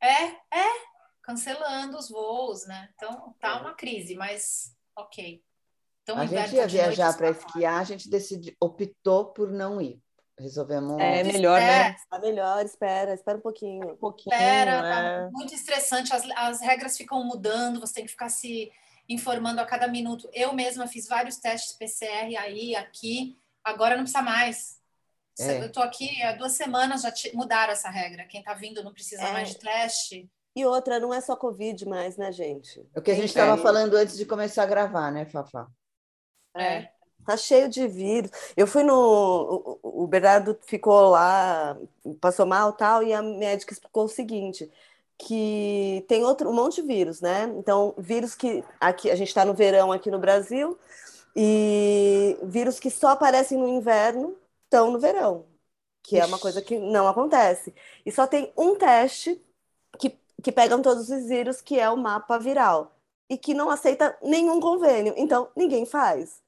É, 0.00 0.24
é, 0.50 0.68
cancelando 1.22 1.96
os 1.96 2.08
voos, 2.08 2.66
né? 2.66 2.88
Então 2.94 3.34
tá 3.40 3.60
uma 3.60 3.74
crise, 3.74 4.14
mas 4.14 4.74
ok. 4.96 5.42
Então, 6.02 6.18
A 6.18 6.26
gente 6.26 6.54
ia 6.56 6.66
de 6.66 6.76
viajar 6.76 7.16
para 7.16 7.30
esquiar, 7.30 7.80
a 7.80 7.84
gente 7.84 8.10
decidiu, 8.10 8.56
optou 8.60 9.26
por 9.32 9.50
não 9.52 9.80
ir. 9.80 10.02
Resolvemos. 10.38 10.98
É 11.00 11.22
melhor, 11.22 11.60
né? 11.60 11.94
Tá 12.08 12.18
melhor, 12.18 12.64
espera, 12.64 13.14
espera 13.14 13.38
um 13.38 13.40
pouquinho. 13.40 13.92
Um 13.92 13.96
pouquinho. 13.96 14.34
Espera, 14.34 14.70
é. 14.70 14.80
tá 15.24 15.30
muito 15.32 15.54
estressante, 15.54 16.12
as, 16.12 16.24
as 16.36 16.60
regras 16.60 16.96
ficam 16.96 17.22
mudando, 17.24 17.80
você 17.80 17.94
tem 17.94 18.04
que 18.04 18.10
ficar 18.10 18.28
se 18.28 18.70
informando 19.08 19.60
a 19.60 19.66
cada 19.66 19.86
minuto. 19.88 20.28
Eu 20.32 20.52
mesma 20.52 20.86
fiz 20.86 21.06
vários 21.06 21.36
testes 21.36 21.76
PCR 21.76 22.36
aí, 22.36 22.74
aqui, 22.74 23.38
agora 23.62 23.94
não 23.96 24.04
precisa 24.04 24.22
mais. 24.22 24.80
É. 25.38 25.64
Eu 25.64 25.72
tô 25.72 25.80
aqui 25.80 26.22
há 26.22 26.32
duas 26.32 26.52
semanas, 26.52 27.02
já 27.02 27.10
te- 27.10 27.34
mudaram 27.34 27.72
essa 27.72 27.88
regra. 27.90 28.24
Quem 28.24 28.42
tá 28.42 28.54
vindo 28.54 28.82
não 28.82 28.92
precisa 28.92 29.22
É. 29.22 29.32
mais 29.32 29.50
de 29.50 29.58
teste. 29.58 30.30
E 30.54 30.66
outra, 30.66 31.00
não 31.00 31.14
é 31.14 31.20
só 31.20 31.34
Covid 31.34 31.86
mais, 31.86 32.16
né, 32.18 32.30
gente? 32.30 32.86
O 32.94 33.00
que 33.00 33.10
a 33.10 33.14
gente 33.14 33.26
estava 33.26 33.56
falando 33.56 33.94
antes 33.94 34.16
de 34.18 34.26
começar 34.26 34.64
a 34.64 34.66
gravar, 34.66 35.10
né, 35.10 35.24
Fafá? 35.24 35.66
É. 36.54 36.90
Tá 37.24 37.36
cheio 37.36 37.68
de 37.68 37.86
vírus. 37.86 38.30
Eu 38.56 38.66
fui 38.66 38.82
no. 38.82 39.78
O 39.82 40.06
Bernardo 40.08 40.58
ficou 40.62 41.10
lá, 41.10 41.76
passou 42.20 42.44
mal 42.46 42.72
tal, 42.72 43.02
e 43.02 43.12
a 43.12 43.22
médica 43.22 43.72
explicou 43.72 44.04
o 44.06 44.08
seguinte: 44.08 44.70
que 45.18 46.04
tem 46.08 46.24
outro, 46.24 46.50
um 46.50 46.54
monte 46.54 46.82
de 46.82 46.88
vírus, 46.88 47.20
né? 47.20 47.44
Então, 47.56 47.94
vírus 47.98 48.34
que 48.34 48.64
aqui 48.80 49.10
a 49.10 49.14
gente 49.16 49.28
está 49.28 49.44
no 49.44 49.54
verão 49.54 49.92
aqui 49.92 50.10
no 50.10 50.18
Brasil, 50.18 50.76
e 51.36 52.38
vírus 52.44 52.80
que 52.80 52.90
só 52.90 53.08
aparecem 53.10 53.58
no 53.58 53.68
inverno 53.68 54.36
estão 54.64 54.90
no 54.90 54.98
verão, 55.00 55.46
que 56.02 56.18
é 56.18 56.26
uma 56.26 56.38
coisa 56.40 56.62
que 56.62 56.78
não 56.78 57.08
acontece. 57.08 57.74
E 58.06 58.12
só 58.12 58.26
tem 58.26 58.52
um 58.56 58.76
teste 58.76 59.40
que, 59.98 60.18
que 60.42 60.52
pegam 60.52 60.82
todos 60.82 61.10
os 61.10 61.26
vírus, 61.28 61.60
que 61.62 61.78
é 61.80 61.90
o 61.90 61.96
mapa 61.96 62.38
viral, 62.38 62.96
e 63.30 63.38
que 63.38 63.54
não 63.54 63.70
aceita 63.70 64.16
nenhum 64.22 64.60
convênio. 64.60 65.14
Então, 65.16 65.50
ninguém 65.56 65.86
faz. 65.86 66.41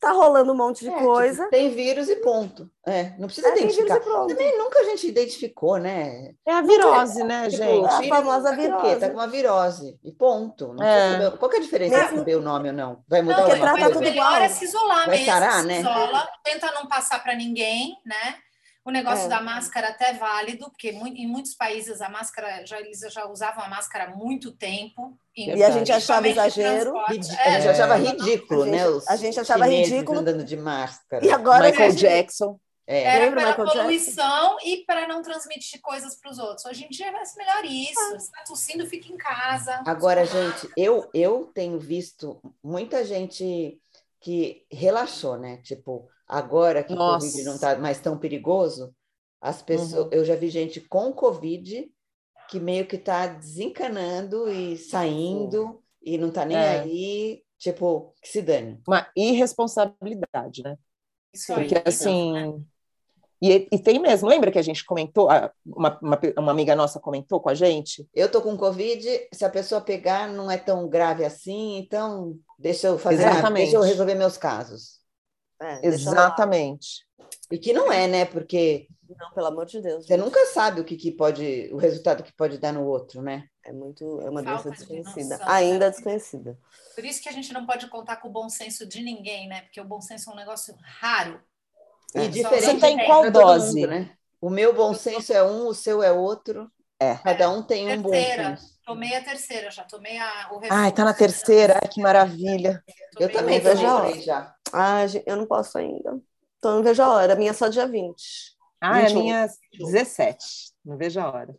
Tá 0.00 0.12
rolando 0.12 0.52
um 0.52 0.56
monte 0.56 0.80
de 0.80 0.90
é, 0.90 0.98
coisa. 0.98 1.44
Tipo, 1.44 1.50
tem 1.50 1.70
vírus 1.70 2.08
e 2.08 2.16
ponto. 2.16 2.70
É, 2.86 3.14
não 3.18 3.26
precisa 3.26 3.48
é, 3.48 3.56
identificar. 3.56 4.00
Também 4.00 4.58
nunca 4.58 4.80
a 4.80 4.84
gente 4.84 5.08
identificou, 5.08 5.78
né? 5.78 6.34
É 6.46 6.52
a 6.52 6.60
virose, 6.60 7.22
é, 7.22 7.24
né, 7.24 7.48
tipo, 7.48 7.64
gente? 7.64 7.86
A 7.86 8.16
famosa 8.16 8.50
tá 8.50 8.56
virose. 8.56 9.00
Tá 9.00 9.08
com 9.08 9.14
uma 9.14 9.26
virose. 9.26 9.98
E 10.04 10.12
ponto. 10.12 10.76
É. 10.82 11.30
Qual 11.38 11.50
é 11.52 11.56
a 11.56 11.60
diferença 11.60 12.08
de 12.08 12.16
saber 12.18 12.36
o 12.36 12.42
nome 12.42 12.68
ou 12.68 12.74
não? 12.74 13.02
Vai 13.08 13.22
mudar 13.22 13.38
não, 13.38 13.50
alguma 13.50 13.70
coisa? 13.70 13.90
Tudo 13.90 14.00
melhor 14.00 14.42
é 14.42 14.48
se 14.48 14.64
isolar 14.64 15.06
Vai 15.06 15.16
mesmo. 15.16 15.26
Sarar, 15.26 15.60
se 15.60 15.66
né? 15.66 15.80
isola, 15.80 16.28
tenta 16.44 16.72
não 16.72 16.86
passar 16.86 17.22
para 17.22 17.34
ninguém, 17.34 17.96
né? 18.04 18.36
O 18.84 18.90
negócio 18.90 19.24
é. 19.24 19.28
da 19.28 19.40
máscara 19.40 19.88
até 19.88 20.10
é 20.10 20.14
válido, 20.14 20.66
porque 20.70 20.90
em 20.90 21.26
muitos 21.26 21.54
países 21.54 22.02
a 22.02 22.08
máscara 22.10 22.66
já 22.66 22.78
eles 22.78 23.00
já 23.10 23.26
usavam 23.26 23.64
a 23.64 23.68
máscara 23.68 24.04
há 24.04 24.14
muito 24.14 24.52
tempo. 24.52 25.18
E 25.34 25.62
a 25.62 25.70
gente 25.70 25.90
achava 25.90 26.28
exagero. 26.28 26.96
A 26.98 27.12
gente 27.12 27.34
é. 27.34 27.70
achava 27.70 27.96
ridículo, 27.96 28.62
a 28.64 28.66
né? 28.66 28.86
Os 28.86 29.08
a 29.08 29.16
gente 29.16 29.40
achava 29.40 29.66
ridículo. 29.66 30.18
andando 30.18 30.44
de 30.44 30.56
máscara. 30.56 31.24
E 31.24 31.30
agora 31.30 31.70
Michael 31.70 31.90
gente... 31.92 32.00
Jackson. 32.00 32.60
É. 32.86 33.02
Era 33.02 33.32
pela 33.32 33.50
Michael 33.50 33.68
poluição 33.68 34.56
e 34.62 34.84
para 34.84 35.08
não 35.08 35.22
transmitir 35.22 35.80
coisas 35.80 36.14
para 36.16 36.30
os 36.30 36.38
outros. 36.38 36.66
Hoje 36.66 36.84
em 36.84 36.88
dia 36.90 37.06
é 37.06 37.12
melhor 37.12 37.64
isso. 37.64 37.98
Ah. 37.98 38.18
Se 38.18 38.26
está 38.26 38.44
tossindo, 38.46 38.86
fica 38.86 39.10
em 39.10 39.16
casa. 39.16 39.82
Agora, 39.86 40.26
gente, 40.26 40.68
eu, 40.76 41.08
eu 41.14 41.50
tenho 41.54 41.78
visto 41.78 42.38
muita 42.62 43.02
gente 43.02 43.80
que 44.24 44.64
relaxou, 44.72 45.36
né? 45.36 45.58
Tipo, 45.58 46.08
agora 46.26 46.82
que 46.82 46.94
Nossa. 46.94 47.26
o 47.26 47.28
Covid 47.28 47.44
não 47.44 47.54
está 47.56 47.76
mais 47.76 48.00
tão 48.00 48.18
perigoso, 48.18 48.94
as 49.38 49.60
pessoas, 49.60 50.06
uhum. 50.06 50.12
eu 50.12 50.24
já 50.24 50.34
vi 50.34 50.48
gente 50.48 50.80
com 50.80 51.12
Covid 51.12 51.86
que 52.48 52.58
meio 52.58 52.86
que 52.86 52.96
está 52.96 53.26
desencanando 53.26 54.48
e 54.48 54.78
saindo 54.78 55.66
Sim. 55.66 55.78
e 56.02 56.16
não 56.16 56.28
está 56.28 56.46
nem 56.46 56.56
é. 56.56 56.80
aí, 56.80 57.42
tipo, 57.58 58.14
que 58.22 58.28
se 58.28 58.40
dane. 58.40 58.80
Uma 58.88 59.06
irresponsabilidade, 59.14 60.62
né? 60.62 60.78
Isso 61.30 61.52
Porque 61.52 61.74
aí, 61.74 61.82
assim. 61.84 62.32
Né? 62.32 62.64
E, 63.42 63.68
e, 63.70 63.78
tem 63.78 64.00
mesmo, 64.00 64.26
lembra 64.26 64.50
que 64.50 64.58
a 64.58 64.62
gente 64.62 64.86
comentou, 64.86 65.28
uma, 65.66 65.98
uma, 66.00 66.20
uma, 66.38 66.50
amiga 66.50 66.74
nossa 66.74 66.98
comentou 66.98 67.42
com 67.42 67.50
a 67.50 67.54
gente? 67.54 68.08
Eu 68.14 68.30
tô 68.30 68.40
com 68.40 68.56
Covid, 68.56 69.06
se 69.30 69.44
a 69.44 69.50
pessoa 69.50 69.82
pegar, 69.82 70.28
não 70.28 70.50
é 70.50 70.56
tão 70.56 70.88
grave 70.88 71.26
assim, 71.26 71.76
então 71.76 72.38
deixa 72.64 72.86
eu 72.86 72.98
fazer, 72.98 73.26
Exatamente. 73.26 73.64
deixa 73.64 73.76
eu 73.76 73.82
resolver 73.82 74.14
meus 74.14 74.38
casos. 74.38 74.98
É, 75.60 75.86
Exatamente. 75.86 77.06
E 77.50 77.58
que 77.58 77.74
não 77.74 77.92
é, 77.92 78.08
né? 78.08 78.24
Porque. 78.24 78.88
Não, 79.06 79.30
pelo 79.32 79.48
amor 79.48 79.66
de 79.66 79.82
Deus. 79.82 80.06
Você 80.06 80.16
gente. 80.16 80.24
nunca 80.24 80.46
sabe 80.46 80.80
o 80.80 80.84
que, 80.84 80.96
que 80.96 81.12
pode, 81.12 81.68
o 81.72 81.76
resultado 81.76 82.22
que 82.22 82.32
pode 82.32 82.56
dar 82.56 82.72
no 82.72 82.84
outro, 82.86 83.20
né? 83.20 83.44
É 83.62 83.70
muito, 83.70 84.20
é 84.22 84.30
uma 84.30 84.42
doença 84.42 84.70
desconhecida, 84.70 85.36
de 85.36 85.42
ainda 85.44 85.86
né? 85.86 85.90
desconhecida. 85.90 86.58
Por 86.94 87.04
isso 87.04 87.22
que 87.22 87.28
a 87.28 87.32
gente 87.32 87.52
não 87.52 87.66
pode 87.66 87.86
contar 87.88 88.16
com 88.16 88.28
o 88.28 88.32
bom 88.32 88.48
senso 88.48 88.86
de 88.86 89.02
ninguém, 89.02 89.46
né? 89.46 89.60
Porque 89.62 89.80
o 89.80 89.84
bom 89.84 90.00
senso 90.00 90.30
é 90.30 90.32
um 90.32 90.36
negócio 90.36 90.74
raro. 90.80 91.40
E 92.14 92.20
é. 92.20 92.28
diferente. 92.28 92.64
Você 92.64 92.80
tem 92.80 93.04
qual 93.04 93.30
dose? 93.30 93.80
Mundo, 93.80 93.90
né? 93.90 94.16
O 94.40 94.48
meu 94.48 94.74
bom 94.74 94.94
senso 94.94 95.32
é 95.32 95.42
um, 95.42 95.68
o 95.68 95.74
seu 95.74 96.02
é 96.02 96.10
outro. 96.10 96.70
É. 96.98 97.16
Cada 97.16 97.50
um 97.50 97.62
tem 97.62 97.92
um 97.92 98.02
bom 98.02 98.10
senso. 98.10 98.73
Tomei 98.84 99.14
a 99.14 99.24
terceira, 99.24 99.70
já 99.70 99.82
tomei 99.84 100.18
a, 100.18 100.50
o 100.52 100.60
Ai, 100.70 100.92
tá 100.92 101.04
na 101.04 101.14
terceira, 101.14 101.80
Ai, 101.82 101.88
que 101.88 102.02
maravilha. 102.02 102.82
Eu, 103.18 103.28
eu 103.28 103.32
também 103.32 103.60
tomei 103.60 104.20
já. 104.20 104.54
Ah, 104.72 105.00
eu 105.24 105.36
não 105.36 105.46
posso 105.46 105.78
ainda. 105.78 106.20
Então 106.58 106.76
não 106.76 106.82
vejo 106.82 107.02
a 107.02 107.08
hora. 107.08 107.32
A 107.32 107.36
minha 107.36 107.50
é 107.50 107.54
só 107.54 107.68
dia 107.68 107.86
20. 107.86 108.14
Ah, 108.80 109.00
21. 109.00 109.18
a 109.18 109.22
minha 109.22 109.48
17. 109.78 110.44
Não 110.84 110.98
vejo 110.98 111.18
a 111.18 111.32
hora. 111.32 111.56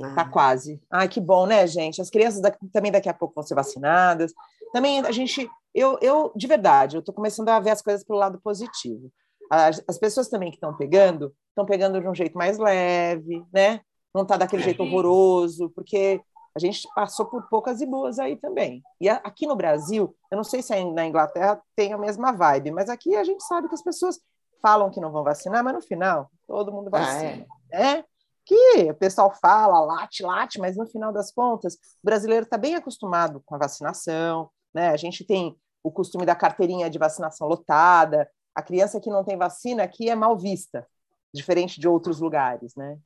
Ah. 0.00 0.14
Tá 0.14 0.24
quase. 0.28 0.80
Ai, 0.90 1.08
que 1.08 1.20
bom, 1.20 1.46
né, 1.46 1.66
gente? 1.66 2.00
As 2.00 2.10
crianças 2.10 2.40
daqui, 2.40 2.58
também 2.68 2.92
daqui 2.92 3.08
a 3.08 3.14
pouco 3.14 3.34
vão 3.34 3.44
ser 3.44 3.54
vacinadas. 3.54 4.32
Também 4.72 5.00
a 5.00 5.12
gente, 5.12 5.48
eu, 5.74 5.98
eu 6.02 6.32
de 6.34 6.46
verdade, 6.46 6.96
eu 6.96 7.02
tô 7.02 7.12
começando 7.12 7.48
a 7.48 7.60
ver 7.60 7.70
as 7.70 7.82
coisas 7.82 8.04
pelo 8.04 8.18
lado 8.18 8.40
positivo. 8.42 9.10
As, 9.50 9.82
as 9.86 9.98
pessoas 9.98 10.28
também 10.28 10.50
que 10.50 10.56
estão 10.56 10.76
pegando, 10.76 11.34
estão 11.48 11.66
pegando 11.66 12.00
de 12.00 12.08
um 12.08 12.14
jeito 12.14 12.36
mais 12.36 12.58
leve, 12.58 13.44
né? 13.52 13.80
Não 14.14 14.26
tá 14.26 14.36
daquele 14.36 14.62
jeito 14.62 14.82
horroroso, 14.82 15.70
porque 15.70 16.20
a 16.54 16.58
gente 16.58 16.86
passou 16.94 17.26
por 17.26 17.48
poucas 17.48 17.80
e 17.80 17.86
boas 17.86 18.18
aí 18.18 18.36
também. 18.36 18.82
E 19.00 19.08
aqui 19.08 19.46
no 19.46 19.56
Brasil, 19.56 20.14
eu 20.30 20.36
não 20.36 20.44
sei 20.44 20.62
se 20.62 20.84
na 20.84 21.06
Inglaterra 21.06 21.60
tem 21.74 21.92
a 21.92 21.98
mesma 21.98 22.32
vibe, 22.32 22.70
mas 22.70 22.88
aqui 22.88 23.16
a 23.16 23.24
gente 23.24 23.42
sabe 23.44 23.68
que 23.68 23.74
as 23.74 23.82
pessoas 23.82 24.20
falam 24.60 24.90
que 24.90 25.00
não 25.00 25.10
vão 25.10 25.24
vacinar, 25.24 25.64
mas 25.64 25.74
no 25.74 25.82
final 25.82 26.30
todo 26.46 26.72
mundo 26.72 26.90
vacina. 26.90 27.46
Ah, 27.72 27.76
é. 27.76 27.98
é? 27.98 28.04
Que 28.44 28.90
o 28.90 28.94
pessoal 28.94 29.32
fala, 29.40 29.80
late, 29.80 30.22
late, 30.22 30.58
mas 30.58 30.76
no 30.76 30.86
final 30.86 31.12
das 31.12 31.32
contas, 31.32 31.74
o 31.74 32.04
brasileiro 32.04 32.44
está 32.44 32.58
bem 32.58 32.74
acostumado 32.74 33.42
com 33.46 33.54
a 33.54 33.58
vacinação, 33.58 34.50
né? 34.74 34.90
A 34.90 34.96
gente 34.96 35.24
tem 35.24 35.56
o 35.82 35.90
costume 35.90 36.26
da 36.26 36.34
carteirinha 36.34 36.90
de 36.90 36.98
vacinação 36.98 37.48
lotada, 37.48 38.28
a 38.54 38.62
criança 38.62 39.00
que 39.00 39.10
não 39.10 39.24
tem 39.24 39.36
vacina 39.36 39.82
aqui 39.82 40.10
é 40.10 40.14
mal 40.14 40.36
vista, 40.36 40.86
diferente 41.32 41.80
de 41.80 41.88
outros 41.88 42.20
lugares, 42.20 42.74
né? 42.76 42.98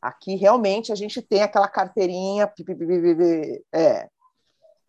Aqui 0.00 0.34
realmente 0.34 0.92
a 0.92 0.94
gente 0.94 1.20
tem 1.20 1.42
aquela 1.42 1.68
carteirinha, 1.68 2.50
é. 3.72 4.08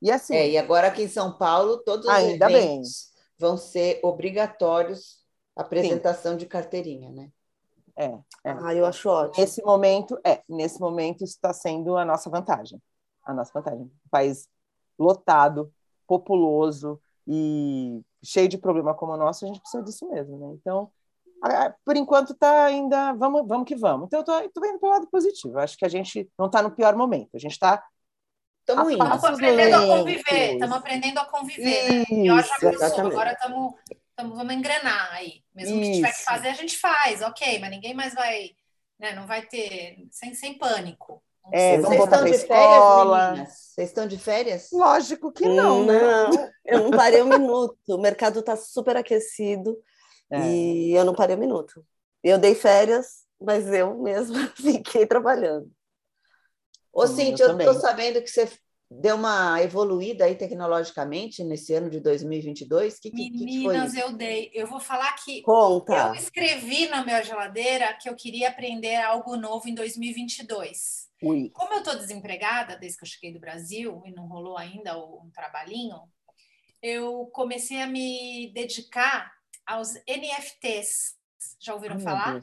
E 0.01 0.09
assim. 0.11 0.35
É, 0.35 0.49
e 0.49 0.57
agora 0.57 0.87
aqui 0.87 1.03
em 1.03 1.07
São 1.07 1.37
Paulo, 1.37 1.77
todos 1.79 2.05
os 2.05 2.11
ainda 2.11 2.47
bem. 2.47 2.81
vão 3.37 3.57
ser 3.57 3.99
obrigatórios 4.03 5.21
a 5.55 5.61
apresentação 5.61 6.33
Sim. 6.33 6.37
de 6.37 6.45
carteirinha, 6.45 7.11
né? 7.11 7.31
É, 7.95 8.05
é. 8.05 8.51
Ah, 8.63 8.73
eu 8.73 8.85
acho 8.85 9.09
ótimo. 9.09 9.43
Nesse 9.43 9.61
momento, 9.61 10.19
é, 10.25 10.41
nesse 10.47 10.79
momento 10.79 11.23
está 11.23 11.53
sendo 11.53 11.97
a 11.97 12.05
nossa 12.05 12.29
vantagem. 12.29 12.81
A 13.23 13.33
nossa 13.33 13.51
vantagem. 13.53 13.81
Um 13.83 14.09
país 14.09 14.47
lotado, 14.97 15.71
populoso 16.07 16.99
e 17.27 18.01
cheio 18.23 18.47
de 18.47 18.57
problema 18.57 18.93
como 18.93 19.13
o 19.13 19.17
nosso, 19.17 19.45
a 19.45 19.47
gente 19.47 19.59
precisa 19.59 19.83
disso 19.83 20.09
mesmo, 20.09 20.37
né? 20.37 20.55
Então, 20.59 20.91
por 21.85 21.95
enquanto 21.95 22.33
está 22.33 22.65
ainda, 22.65 23.13
vamos, 23.13 23.47
vamos 23.47 23.67
que 23.67 23.75
vamos. 23.75 24.07
Então, 24.07 24.19
eu 24.39 24.45
estou 24.45 24.65
indo 24.65 24.79
para 24.79 24.89
o 24.89 24.91
lado 24.91 25.07
positivo. 25.09 25.57
Acho 25.59 25.77
que 25.77 25.85
a 25.85 25.89
gente 25.89 26.29
não 26.37 26.45
está 26.45 26.61
no 26.61 26.71
pior 26.71 26.95
momento. 26.95 27.29
A 27.33 27.39
gente 27.39 27.53
está 27.53 27.83
Estamos 28.61 28.93
indo. 28.93 29.03
Estamos 29.03 29.23
aprendendo 29.23 29.75
a 29.75 29.87
conviver. 29.97 30.53
Estamos 30.53 30.77
aprendendo 30.77 31.19
a 31.19 31.25
conviver. 31.25 32.03
Isso, 32.09 32.65
né? 32.65 32.89
Que 32.93 33.01
agora 33.01 33.31
estamos, 33.33 33.73
vamos 34.17 34.53
engrenar 34.53 35.13
aí. 35.13 35.43
Mesmo 35.53 35.77
Isso. 35.77 35.85
que 35.85 35.95
tiver 35.95 36.11
que 36.11 36.23
fazer, 36.23 36.47
a 36.49 36.53
gente 36.53 36.77
faz, 36.77 37.21
ok, 37.21 37.59
mas 37.59 37.71
ninguém 37.71 37.93
mais 37.93 38.13
vai, 38.13 38.51
né? 38.99 39.13
Não 39.13 39.25
vai 39.25 39.41
ter 39.43 40.07
sem, 40.11 40.33
sem 40.33 40.57
pânico. 40.57 41.21
É, 41.51 41.79
Vocês 41.79 42.03
estão 42.03 42.23
de 42.23 42.31
escola. 42.31 43.29
férias, 43.29 43.49
Vocês 43.49 43.89
estão 43.89 44.07
de 44.07 44.17
férias? 44.17 44.69
Lógico 44.71 45.31
que 45.31 45.47
não, 45.47 45.85
né? 45.85 45.99
Não, 45.99 46.49
eu 46.65 46.83
não 46.83 46.91
parei 46.91 47.21
um 47.23 47.29
minuto. 47.29 47.77
O 47.89 47.97
mercado 47.97 48.39
está 48.39 48.55
super 48.55 48.95
aquecido. 48.95 49.75
É. 50.31 50.49
E 50.49 50.93
eu 50.93 51.03
não 51.03 51.13
parei 51.13 51.35
um 51.35 51.39
minuto. 51.39 51.85
Eu 52.23 52.37
dei 52.37 52.55
férias, 52.55 53.25
mas 53.39 53.67
eu 53.67 53.97
mesma 53.97 54.47
fiquei 54.55 55.05
trabalhando. 55.05 55.69
Ô, 56.93 57.07
Cintia, 57.07 57.45
eu 57.45 57.57
estou 57.57 57.73
sabendo 57.75 58.21
que 58.21 58.29
você 58.29 58.49
deu 58.89 59.15
uma 59.15 59.61
evoluída 59.61 60.25
aí 60.25 60.35
tecnologicamente 60.35 61.43
nesse 61.43 61.73
ano 61.73 61.89
de 61.89 62.01
2022. 62.01 62.99
Que, 62.99 63.11
Meninas, 63.11 63.93
que 63.93 63.99
eu 63.99 64.11
dei. 64.11 64.51
Eu 64.53 64.67
vou 64.67 64.79
falar 64.79 65.13
que 65.15 65.41
Conta. 65.41 65.93
eu 65.93 66.15
escrevi 66.15 66.89
na 66.89 67.03
minha 67.03 67.23
geladeira 67.23 67.97
que 67.99 68.09
eu 68.09 68.15
queria 68.15 68.49
aprender 68.49 68.97
algo 68.97 69.37
novo 69.37 69.69
em 69.69 69.73
2022. 69.73 71.09
Ui. 71.23 71.49
Como 71.53 71.73
eu 71.73 71.79
estou 71.79 71.95
desempregada 71.95 72.75
desde 72.75 72.97
que 72.97 73.05
eu 73.05 73.09
cheguei 73.09 73.31
do 73.31 73.39
Brasil 73.39 74.01
e 74.05 74.11
não 74.11 74.27
rolou 74.27 74.57
ainda 74.57 74.97
um 74.97 75.29
trabalhinho, 75.33 76.01
eu 76.81 77.29
comecei 77.31 77.81
a 77.81 77.87
me 77.87 78.51
dedicar 78.53 79.31
aos 79.71 79.93
NFTs. 80.07 81.15
Já 81.59 81.73
ouviram 81.73 81.95
Ai, 81.95 82.01
falar? 82.01 82.41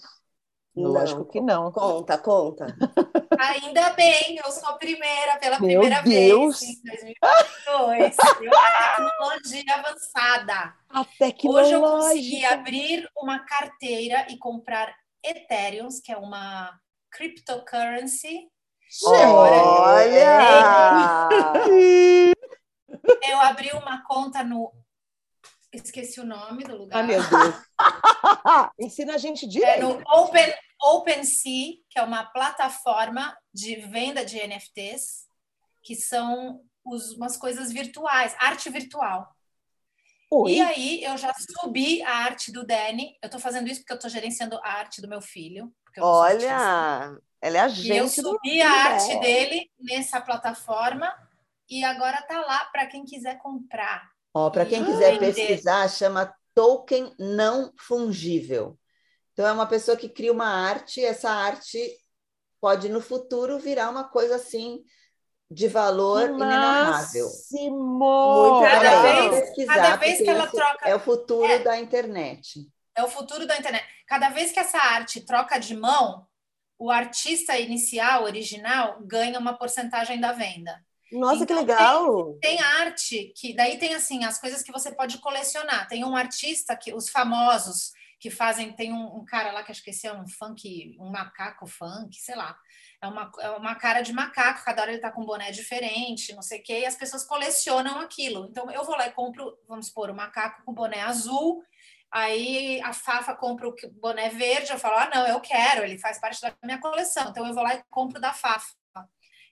Lógico 0.74 1.24
que 1.24 1.40
não. 1.40 1.70
Conta, 1.72 2.16
conta. 2.18 2.66
Ainda 3.38 3.90
bem, 3.90 4.40
eu 4.44 4.50
sou 4.50 4.68
a 4.68 4.78
primeira, 4.78 5.36
pela 5.38 5.60
Meu 5.60 5.80
primeira 5.80 6.02
Deus. 6.02 6.60
vez 6.60 6.78
em 6.78 6.82
2022. 6.82 8.16
a 8.54 8.96
tecnologia 8.96 9.74
avançada. 9.74 10.74
A 10.88 11.04
tecnologia. 11.18 11.62
Hoje 11.62 11.72
eu 11.72 11.80
consegui 11.82 12.44
abrir 12.44 13.10
uma 13.16 13.40
carteira 13.40 14.26
e 14.30 14.38
comprar 14.38 14.94
Ethereum, 15.22 15.88
que 16.02 16.12
é 16.12 16.16
uma 16.16 16.78
cryptocurrency. 17.10 18.48
Olha! 19.04 20.38
Eu 23.28 23.40
abri 23.40 23.70
uma 23.72 24.02
conta 24.04 24.42
no 24.42 24.72
esqueci 25.72 26.20
o 26.20 26.24
nome 26.24 26.64
do 26.64 26.76
lugar. 26.76 26.98
Ai, 27.00 27.06
meu 27.06 27.20
Deus. 27.22 27.54
Ensina 28.78 29.14
a 29.14 29.18
gente 29.18 29.44
É 29.44 29.48
direito. 29.48 29.80
no 29.82 30.02
Open, 30.08 30.54
OpenSea, 30.82 31.74
que 31.90 31.98
é 31.98 32.02
uma 32.02 32.24
plataforma 32.24 33.36
de 33.52 33.76
venda 33.76 34.24
de 34.24 34.38
NFTs, 34.38 35.26
que 35.82 35.94
são 35.94 36.62
os- 36.84 37.12
umas 37.16 37.36
coisas 37.36 37.70
virtuais, 37.72 38.34
arte 38.38 38.70
virtual. 38.70 39.28
Oi. 40.30 40.52
E 40.56 40.60
aí 40.60 41.02
eu 41.04 41.16
já 41.16 41.32
subi 41.34 42.02
a 42.02 42.10
arte 42.18 42.52
do 42.52 42.64
Danny. 42.64 43.16
Eu 43.22 43.26
estou 43.28 43.40
fazendo 43.40 43.66
isso 43.68 43.80
porque 43.80 43.92
eu 43.92 43.96
estou 43.96 44.10
gerenciando 44.10 44.58
a 44.62 44.68
arte 44.72 45.00
do 45.00 45.08
meu 45.08 45.22
filho. 45.22 45.72
Olha, 46.00 47.18
ela 47.40 47.56
é 47.56 47.60
a 47.60 47.68
E 47.68 47.88
eu 47.88 48.06
gente 48.06 48.20
subi 48.20 48.60
a 48.62 48.70
arte 48.70 49.18
dele 49.20 49.70
nessa 49.80 50.20
plataforma 50.20 51.12
e 51.68 51.82
agora 51.82 52.20
tá 52.22 52.40
lá 52.40 52.66
para 52.66 52.86
quem 52.86 53.04
quiser 53.04 53.38
comprar. 53.38 54.08
Ó, 54.38 54.50
para 54.50 54.64
quem 54.64 54.84
quiser 54.84 55.18
pesquisar, 55.18 55.88
chama 55.88 56.32
token 56.54 57.12
não 57.18 57.72
fungível. 57.78 58.78
Então 59.32 59.46
é 59.46 59.52
uma 59.52 59.66
pessoa 59.66 59.96
que 59.96 60.08
cria 60.08 60.32
uma 60.32 60.46
arte, 60.48 61.04
essa 61.04 61.30
arte 61.30 61.78
pode 62.60 62.88
no 62.88 63.00
futuro 63.00 63.58
virar 63.58 63.90
uma 63.90 64.04
coisa 64.04 64.36
assim 64.36 64.82
de 65.50 65.66
valor 65.66 66.28
inenarrável. 66.30 67.24
máximo! 67.26 68.60
Cada 68.62 69.02
vez 69.02 69.66
cada 69.66 69.96
vez 69.96 70.18
que 70.18 70.28
ela 70.28 70.46
troca- 70.46 70.88
é 70.88 70.94
o 70.94 71.00
futuro 71.00 71.50
É. 71.52 71.58
da 71.60 71.78
internet. 71.78 72.68
É 72.94 73.02
o 73.02 73.08
futuro 73.08 73.46
da 73.46 73.56
internet. 73.56 73.84
Cada 74.06 74.28
vez 74.30 74.52
que 74.52 74.60
essa 74.60 74.78
arte 74.78 75.20
troca 75.20 75.58
de 75.58 75.74
mão, 75.76 76.26
o 76.78 76.90
artista 76.90 77.58
inicial, 77.58 78.24
original, 78.24 78.98
ganha 79.02 79.38
uma 79.38 79.54
porcentagem 79.56 80.20
da 80.20 80.32
venda. 80.32 80.80
Nossa, 81.12 81.46
que 81.46 81.52
Então, 81.52 81.60
legal! 81.60 82.38
Tem 82.40 82.60
arte 82.60 83.32
que 83.36 83.54
daí 83.54 83.78
tem 83.78 83.94
assim 83.94 84.24
as 84.24 84.38
coisas 84.40 84.62
que 84.62 84.72
você 84.72 84.92
pode 84.94 85.18
colecionar. 85.18 85.88
Tem 85.88 86.04
um 86.04 86.16
artista 86.16 86.76
que 86.76 86.92
os 86.94 87.08
famosos 87.08 87.92
que 88.20 88.30
fazem, 88.30 88.72
tem 88.72 88.92
um, 88.92 89.18
um 89.18 89.24
cara 89.24 89.52
lá 89.52 89.62
que 89.62 89.70
acho 89.70 89.82
que 89.82 89.90
esse 89.90 90.06
é 90.06 90.12
um 90.12 90.26
funk, 90.26 90.96
um 90.98 91.08
macaco 91.10 91.66
funk, 91.66 92.16
sei 92.16 92.34
lá. 92.34 92.56
É 93.00 93.06
uma, 93.06 93.30
é 93.38 93.50
uma 93.50 93.74
cara 93.76 94.00
de 94.02 94.12
macaco, 94.12 94.64
cada 94.64 94.82
hora 94.82 94.90
ele 94.90 95.00
tá 95.00 95.12
com 95.12 95.22
um 95.22 95.26
boné 95.26 95.52
diferente, 95.52 96.34
não 96.34 96.42
sei 96.42 96.58
o 96.58 96.62
quê, 96.64 96.80
e 96.80 96.86
as 96.86 96.96
pessoas 96.96 97.22
colecionam 97.24 98.00
aquilo. 98.00 98.48
Então 98.50 98.68
eu 98.72 98.84
vou 98.84 98.96
lá 98.96 99.06
e 99.06 99.12
compro, 99.12 99.56
vamos 99.68 99.86
supor, 99.86 100.10
o 100.10 100.14
macaco 100.16 100.64
com 100.64 100.74
boné 100.74 101.00
azul, 101.02 101.62
aí 102.10 102.80
a 102.82 102.92
Fafa 102.92 103.36
compra 103.36 103.68
o 103.68 103.72
que- 103.74 103.86
boné 103.88 104.28
verde, 104.30 104.72
eu 104.72 104.78
falo, 104.80 104.96
ah, 104.96 105.10
não, 105.14 105.26
eu 105.28 105.40
quero, 105.40 105.84
ele 105.84 105.98
faz 105.98 106.18
parte 106.20 106.40
da 106.40 106.52
minha 106.64 106.80
coleção. 106.80 107.28
Então 107.30 107.46
eu 107.46 107.54
vou 107.54 107.62
lá 107.62 107.76
e 107.76 107.84
compro 107.88 108.20
da 108.20 108.32
Fafa. 108.32 108.77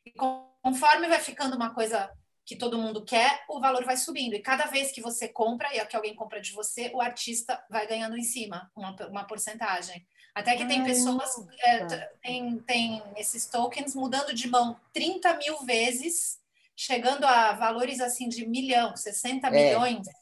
E 0.07 0.13
conforme 0.13 1.09
vai 1.09 1.19
ficando 1.21 1.57
uma 1.57 1.75
coisa 1.75 2.09
que 2.45 2.55
todo 2.55 2.79
mundo 2.79 3.05
quer, 3.05 3.45
o 3.49 3.59
valor 3.59 3.85
vai 3.85 3.97
subindo. 3.97 4.35
E 4.35 4.41
cada 4.41 4.67
vez 4.67 4.93
que 4.93 5.03
você 5.03 5.27
compra, 5.29 5.75
e 5.75 5.79
é 5.79 5.85
que 5.85 5.97
alguém 5.97 6.15
compra 6.15 6.41
de 6.41 6.53
você, 6.53 6.93
o 6.95 7.01
artista 7.01 7.61
vai 7.69 7.89
ganhando 7.89 8.17
em 8.17 8.23
cima 8.23 8.71
uma, 8.77 8.95
uma 9.09 9.25
porcentagem. 9.25 10.07
Até 10.33 10.55
que 10.57 10.65
tem 10.67 10.81
Ai, 10.81 10.87
pessoas, 10.87 11.17
nossa. 11.17 11.49
é, 11.61 11.85
t- 11.87 12.09
tem, 12.23 12.59
tem 12.61 13.03
esses 13.17 13.47
tokens 13.47 13.97
mudando 13.97 14.33
de 14.33 14.49
mão 14.49 14.79
30 14.93 15.35
mil 15.39 15.59
vezes, 15.65 16.39
chegando 16.77 17.25
a 17.25 17.53
valores 17.53 18.01
assim 18.01 18.29
de 18.29 18.47
milhão, 18.47 18.95
60 18.95 19.51
milhões. 19.51 20.07
Assim, 20.07 20.17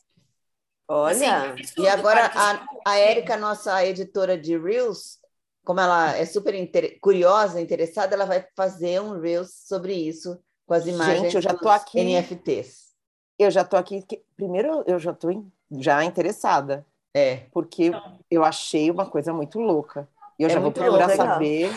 Olha, 0.89 1.51
absurdo, 1.51 1.83
E 1.83 1.89
agora 1.89 2.31
a, 2.33 2.67
a 2.87 2.97
Érica, 2.97 3.37
nossa 3.37 3.85
editora 3.85 4.39
de 4.39 4.57
Reels, 4.57 5.19
como 5.65 5.81
ela 5.81 6.17
é 6.17 6.25
super 6.27 6.55
inter- 6.55 6.99
curiosa, 7.01 7.61
interessada, 7.61 8.15
ela 8.15 8.25
vai 8.27 8.47
fazer 8.57 9.01
um 9.01 9.19
Reels 9.21 9.53
sobre 9.67 9.95
isso, 9.95 10.39
com 10.67 10.75
as 10.75 10.87
imagens 10.87 11.21
Gente, 11.23 11.37
eu 11.37 11.43
já 11.43 11.55
tô 11.55 11.69
aqui. 11.69 11.99
NFTs. 12.01 12.93
Eu 13.39 13.51
já 13.51 13.65
tô 13.65 13.77
aqui. 13.77 14.05
Primeiro, 14.37 14.85
eu 14.87 14.99
já 14.99 15.13
tô 15.13 15.31
in- 15.31 15.51
já 15.81 16.05
interessada, 16.05 16.87
É. 17.15 17.47
porque 17.53 17.87
Então. 17.87 18.19
eu 18.31 18.45
achei 18.45 18.91
uma 18.91 19.07
coisa 19.11 19.33
muito 19.33 19.59
louca. 19.59 20.09
E 20.39 20.43
eu 20.43 20.49
É 20.49 20.53
já 20.53 20.59
vou 20.61 20.73
procurar 20.73 21.07
legal. 21.07 21.27
saber. 21.29 21.71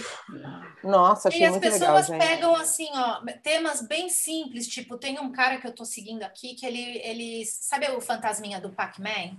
Nossa, 0.83 1.27
achei 1.29 1.41
E 1.41 1.45
as 1.45 1.51
muito 1.51 1.63
legal, 1.63 1.79
pessoas 1.95 2.07
gente. 2.07 2.19
pegam 2.19 2.55
assim, 2.55 2.87
ó, 2.93 3.21
temas 3.43 3.81
bem 3.81 4.09
simples, 4.09 4.67
tipo, 4.67 4.97
tem 4.97 5.19
um 5.19 5.31
cara 5.31 5.57
que 5.59 5.67
eu 5.67 5.73
tô 5.73 5.85
seguindo 5.85 6.23
aqui 6.23 6.55
que 6.55 6.65
ele, 6.65 6.99
ele 7.03 7.45
sabe 7.45 7.89
o 7.91 8.01
fantasminha 8.01 8.59
do 8.59 8.69
Pac-Man? 8.71 9.35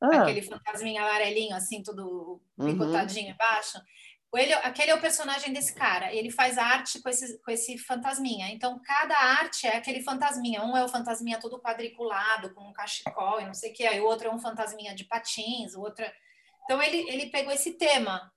Ah, 0.00 0.22
Aquele 0.22 0.42
fantasminha 0.42 1.02
amarelinho, 1.02 1.56
assim, 1.56 1.82
todo 1.82 2.40
Uhum. 2.56 2.72
picotadinho 2.72 3.30
embaixo. 3.30 3.78
Ele, 4.34 4.52
aquele 4.52 4.90
é 4.90 4.94
o 4.94 5.00
personagem 5.00 5.52
desse 5.54 5.74
cara. 5.74 6.12
Ele 6.14 6.30
faz 6.30 6.58
arte 6.58 7.00
com 7.00 7.08
esse, 7.08 7.38
com 7.40 7.50
esse 7.50 7.78
fantasminha. 7.78 8.48
Então, 8.50 8.78
cada 8.84 9.16
arte 9.16 9.66
é 9.66 9.76
aquele 9.76 10.02
fantasminha. 10.02 10.62
Um 10.62 10.76
é 10.76 10.84
o 10.84 10.88
fantasminha 10.88 11.40
todo 11.40 11.60
quadriculado, 11.60 12.52
com 12.54 12.68
um 12.68 12.72
cachecol 12.72 13.40
e 13.40 13.46
não 13.46 13.54
sei 13.54 13.70
o 13.70 13.74
que. 13.74 13.86
Aí 13.86 14.00
o 14.00 14.04
outro 14.04 14.28
é 14.28 14.34
um 14.34 14.38
fantasminha 14.38 14.94
de 14.94 15.04
patins, 15.04 15.74
o 15.74 15.80
outro 15.80 16.04
é... 16.04 16.12
Então, 16.64 16.82
ele, 16.82 17.08
ele 17.10 17.30
pegou 17.30 17.50
esse 17.52 17.78
tema. 17.78 18.30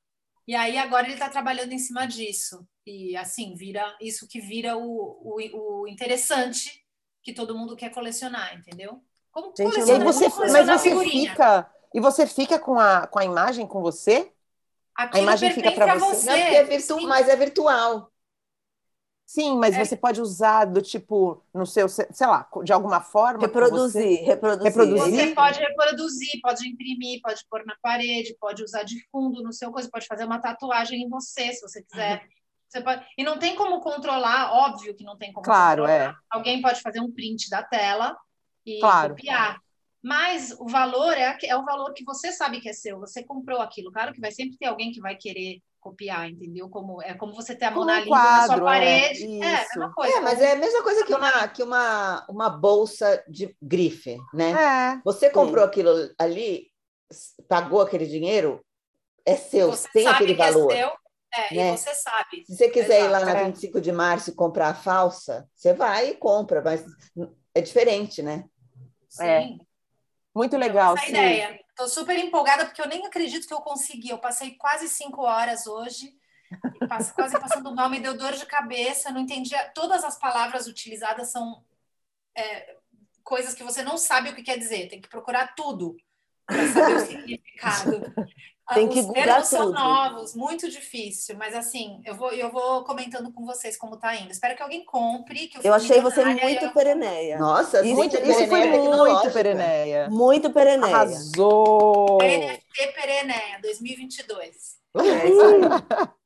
E 0.48 0.56
aí, 0.56 0.78
agora 0.78 1.06
ele 1.06 1.14
está 1.14 1.30
trabalhando 1.30 1.74
em 1.74 1.78
cima 1.78 2.06
disso. 2.08 2.66
E, 2.88 3.16
assim, 3.18 3.54
vira 3.56 3.96
isso 4.00 4.28
que 4.28 4.40
vira 4.40 4.78
o, 4.78 4.86
o, 4.86 5.82
o 5.82 5.88
interessante 5.88 6.86
que 7.22 7.34
todo 7.34 7.56
mundo 7.58 7.76
quer 7.76 7.90
colecionar, 7.92 8.58
entendeu? 8.58 9.04
Como 9.32 9.54
Gente, 9.56 9.80
e 9.80 9.92
aí 9.92 10.00
você, 10.04 10.30
como 10.30 10.52
mas 10.52 10.68
você 10.68 11.04
fica. 11.04 11.70
E 11.94 12.00
você 12.00 12.26
fica 12.26 12.58
com 12.60 12.80
a, 12.80 13.06
com 13.08 13.20
a 13.20 13.26
imagem 13.26 13.68
com 13.68 13.82
você? 13.82 14.32
Aquilo 14.96 15.24
imagem 15.24 15.52
fica 15.52 15.72
pertence 15.72 15.86
pra 15.86 15.94
a 15.94 15.98
você. 15.98 16.26
Não, 16.26 16.36
é 16.36 16.64
virtu... 16.64 17.02
Mas 17.02 17.30
é 17.30 17.36
virtual. 17.36 18.12
Sim, 19.26 19.58
mas 19.58 19.76
É. 19.76 19.86
você 19.86 19.96
pode 19.96 20.20
usar 20.20 20.66
do 20.66 20.82
tipo, 20.82 21.42
no 21.54 21.66
seu, 21.66 21.88
sei 21.88 22.06
lá, 22.28 22.46
de 22.64 22.74
alguma 22.74 23.00
forma. 23.00 23.40
com 23.48 23.48
você. 23.48 24.00
reproduzir, 24.04 24.26
reproduzir. 24.26 24.64
Reproduzir? 24.64 25.28
Você 25.30 25.34
pode 25.36 25.60
reproduzir, 25.60 26.42
pode 26.42 26.68
imprimir, 26.68 27.22
pode 27.22 27.42
pôr 27.50 27.66
na 27.66 27.76
parede, 27.82 28.36
pode 28.40 28.62
usar 28.62 28.84
de 28.84 29.02
fundo 29.10 29.42
no 29.42 29.54
seu 29.54 29.72
coisa, 29.72 29.90
pode 29.90 30.06
fazer 30.06 30.26
uma 30.26 30.40
tatuagem 30.40 31.02
em 31.02 31.10
você, 31.10 31.54
se 31.54 31.62
você 31.62 31.82
quiser. 31.82 32.28
Você 32.68 32.82
pode... 32.82 33.06
E 33.18 33.24
não 33.24 33.40
tem 33.40 33.56
como 33.56 33.80
controlar, 33.80 34.52
óbvio 34.54 34.94
que 34.96 35.04
não 35.06 35.18
tem 35.18 35.32
como 35.32 35.46
Claro, 35.46 35.84
controlar. 35.84 36.10
é. 36.10 36.16
Alguém 36.30 36.62
pode 36.62 36.82
fazer 36.82 37.00
um 37.00 37.12
print 37.12 37.50
da 37.50 37.64
tela 37.64 38.18
e 38.66 38.80
Claro. 38.80 39.16
copiar. 39.16 39.60
Mas 40.04 40.52
o 40.60 40.68
valor 40.68 41.14
é, 41.14 41.38
é 41.44 41.56
o 41.56 41.64
valor 41.64 41.94
que 41.94 42.04
você 42.04 42.32
sabe 42.32 42.60
que 42.60 42.70
é 42.70 42.74
seu, 42.74 43.00
você 43.00 43.24
comprou 43.24 43.62
aquilo. 43.62 43.92
Claro 43.92 44.14
que 44.14 44.20
vai 44.22 44.32
sempre 44.32 44.58
ter 44.58 44.66
alguém 44.66 44.92
que 44.92 45.00
vai 45.00 45.16
querer 45.16 45.62
copiar, 45.80 46.30
entendeu? 46.30 46.70
Como, 46.70 47.02
é 47.02 47.14
como 47.14 47.34
você 47.34 47.56
ter 47.56 47.66
a 47.66 47.72
Mona 47.72 47.98
um 47.98 48.00
Lisa 48.00 48.10
na 48.12 48.46
sua 48.48 48.56
é, 48.56 48.60
parede. 48.60 49.44
É, 49.44 49.56
a 49.56 49.62
isso. 49.62 49.80
mesma 49.80 49.94
coisa. 49.94 50.18
É, 50.18 50.22
mas 50.22 50.42
é 50.42 50.52
a 50.54 50.56
mesma 50.56 50.84
coisa 50.84 51.06
que 51.06 51.14
uma, 51.14 51.48
que 51.48 51.64
uma, 51.64 52.26
uma 52.30 52.50
bolsa 52.50 53.24
de 53.28 53.56
grife, 53.62 54.18
né? 54.34 54.52
É. 54.52 55.02
Você 55.04 55.30
comprou 55.30 55.64
aquilo 55.64 55.92
ali, 56.20 56.72
pagou 57.48 57.82
aquele 57.82 58.06
dinheiro, 58.06 58.64
é 59.26 59.36
seu, 59.36 59.70
Você 59.72 59.88
tem 59.92 60.04
sabe 60.04 60.16
aquele 60.16 60.34
que 60.36 60.40
valor. 60.40 60.72
é 60.72 60.76
seu, 60.78 60.92
é, 61.34 61.56
né? 61.56 61.74
e 61.74 61.78
você 61.78 61.94
sabe. 61.94 62.46
Se 62.46 62.56
você 62.56 62.70
quiser 62.70 63.06
ir 63.06 63.08
lá 63.08 63.22
Exato. 63.22 63.34
na 63.34 63.40
É. 63.42 63.46
25 63.46 63.82
de 63.82 63.92
março 63.92 64.30
e 64.32 64.36
comprar 64.36 64.70
a 64.70 64.74
falsa, 64.76 65.48
você 65.56 65.74
vai 65.74 66.10
e 66.10 66.16
compra, 66.16 66.62
mas 66.62 66.84
é 67.54 67.62
diferente, 67.62 68.22
né? 68.22 68.46
Sim. 69.12 69.24
É. 69.24 69.58
Muito 70.34 70.58
legal, 70.58 70.96
essa 70.96 71.06
é 71.06 71.10
ideia. 71.10 71.60
Estou 71.70 71.88
super 71.90 72.18
empolgada 72.18 72.66
porque 72.66 72.82
eu 72.82 72.88
nem 72.88 73.06
acredito 73.06 73.46
que 73.46 73.54
eu 73.54 73.62
consegui. 73.62 74.10
Eu 74.10 74.18
passei 74.20 74.52
quase 74.56 74.88
cinco 74.88 75.22
horas 75.24 75.68
hoje, 75.68 76.16
passo- 76.88 77.14
quase 77.16 77.38
passando 77.38 77.76
mal, 77.76 77.90
me 77.90 78.00
deu 78.00 78.18
dor 78.18 78.32
de 78.34 78.46
cabeça, 78.46 79.12
não 79.12 79.20
entendia. 79.20 79.70
Todas 79.76 80.04
as 80.06 80.18
palavras 80.18 80.68
utilizadas 80.68 81.30
são 81.30 81.64
é, 82.36 82.78
coisas 83.24 83.54
que 83.54 83.64
você 83.64 83.84
não 83.84 83.98
sabe 83.98 84.30
o 84.30 84.36
que 84.36 84.44
quer 84.44 84.58
dizer. 84.58 84.88
Tem 84.88 85.02
que 85.02 85.10
procurar 85.10 85.54
tudo 85.54 85.98
para 86.46 86.68
saber 86.70 86.96
o 86.96 87.00
significado. 87.06 88.14
Tem 88.74 88.88
que 88.88 89.00
Os 89.00 89.08
termos 89.08 89.48
são 89.48 89.66
tudo. 89.68 89.74
novos, 89.74 90.36
muito 90.36 90.70
difícil, 90.70 91.36
mas 91.38 91.56
assim, 91.56 92.02
eu 92.06 92.16
vou, 92.16 92.32
eu 92.32 92.52
vou 92.52 92.84
comentando 92.84 93.32
com 93.32 93.46
vocês 93.46 93.78
como 93.78 93.98
tá 93.98 94.16
indo. 94.16 94.32
Espero 94.32 94.56
que 94.56 94.64
alguém 94.64 94.84
compre. 94.86 95.48
Que 95.48 95.58
eu, 95.58 95.62
Eu 95.64 95.74
achei 95.74 96.00
você 96.02 96.24
muito 96.26 96.66
eu- 96.66 96.72
pereneia. 96.74 97.38
Nossa, 97.38 97.82
Isso- 97.86 97.96
muito 97.96 98.18
isso 98.18 98.48
foi 98.48 98.62
pereneia 98.62 98.96
muito 98.96 99.32
pereneia. 99.32 100.10
Muito 100.10 100.50
pereneia. 100.52 100.96
Arrasou! 100.96 102.18
NFT 102.22 102.88
Perenéia 102.96 103.60
2022. 103.62 104.78
É 104.96 105.28
isso 105.30 105.42
aí. 105.42 105.62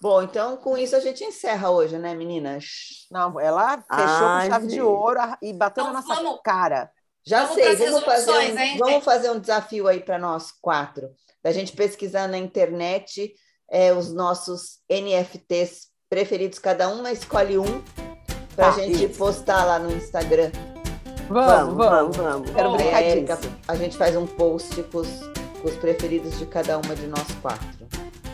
Bom, 0.00 0.22
então 0.22 0.56
com 0.58 0.76
isso 0.76 0.94
a 0.94 1.00
gente 1.00 1.24
encerra 1.24 1.70
hoje, 1.70 1.96
né, 1.98 2.14
meninas? 2.14 3.06
Não, 3.10 3.40
ela 3.40 3.78
fechou 3.78 4.26
Ai, 4.26 4.46
com 4.48 4.52
chave 4.52 4.66
de 4.66 4.82
ouro 4.82 5.18
e 5.40 5.52
bateu 5.52 5.82
Então 5.82 5.94
na 5.94 6.00
nossa 6.02 6.14
vamos- 6.22 6.40
cara. 6.44 6.90
Já 7.26 7.46
Vamos 7.46 7.54
sei, 7.62 7.76
vamos 7.76 8.04
fazer, 8.04 8.30
um, 8.32 8.40
hein, 8.58 8.76
vamos 8.78 9.04
fazer 9.04 9.30
um 9.30 9.38
desafio 9.40 9.88
aí 9.88 10.00
para 10.00 10.18
nós 10.18 10.52
quatro, 10.60 11.10
da 11.42 11.52
gente 11.52 11.72
pesquisar 11.72 12.28
na 12.28 12.36
internet 12.36 13.32
é, 13.70 13.92
os 13.94 14.12
nossos 14.12 14.78
NFTs 14.90 15.88
preferidos, 16.10 16.58
cada 16.58 16.88
uma 16.88 17.10
escolhe 17.10 17.56
um 17.58 17.82
para 18.54 18.68
a 18.68 18.72
Tá, 18.72 18.78
gente 18.80 19.04
isso. 19.06 19.18
postar 19.18 19.64
lá 19.64 19.78
no 19.78 19.90
Instagram. 19.90 20.50
Vamos, 21.28 21.74
Vamos, 21.74 21.76
vamos. 21.76 22.16
vamos. 22.18 22.50
Quero 22.50 22.70
Bom, 22.70 22.76
brincar 22.76 23.02
É, 23.02 23.20
disso. 23.20 23.50
A 23.66 23.74
gente 23.74 23.96
faz 23.96 24.14
um 24.14 24.26
post 24.26 24.82
com 24.84 24.98
os, 24.98 25.08
com 25.62 25.68
os 25.68 25.76
preferidos 25.76 26.38
de 26.38 26.44
cada 26.46 26.76
uma 26.78 26.94
de 26.94 27.06
nós 27.06 27.26
quatro. 27.40 27.88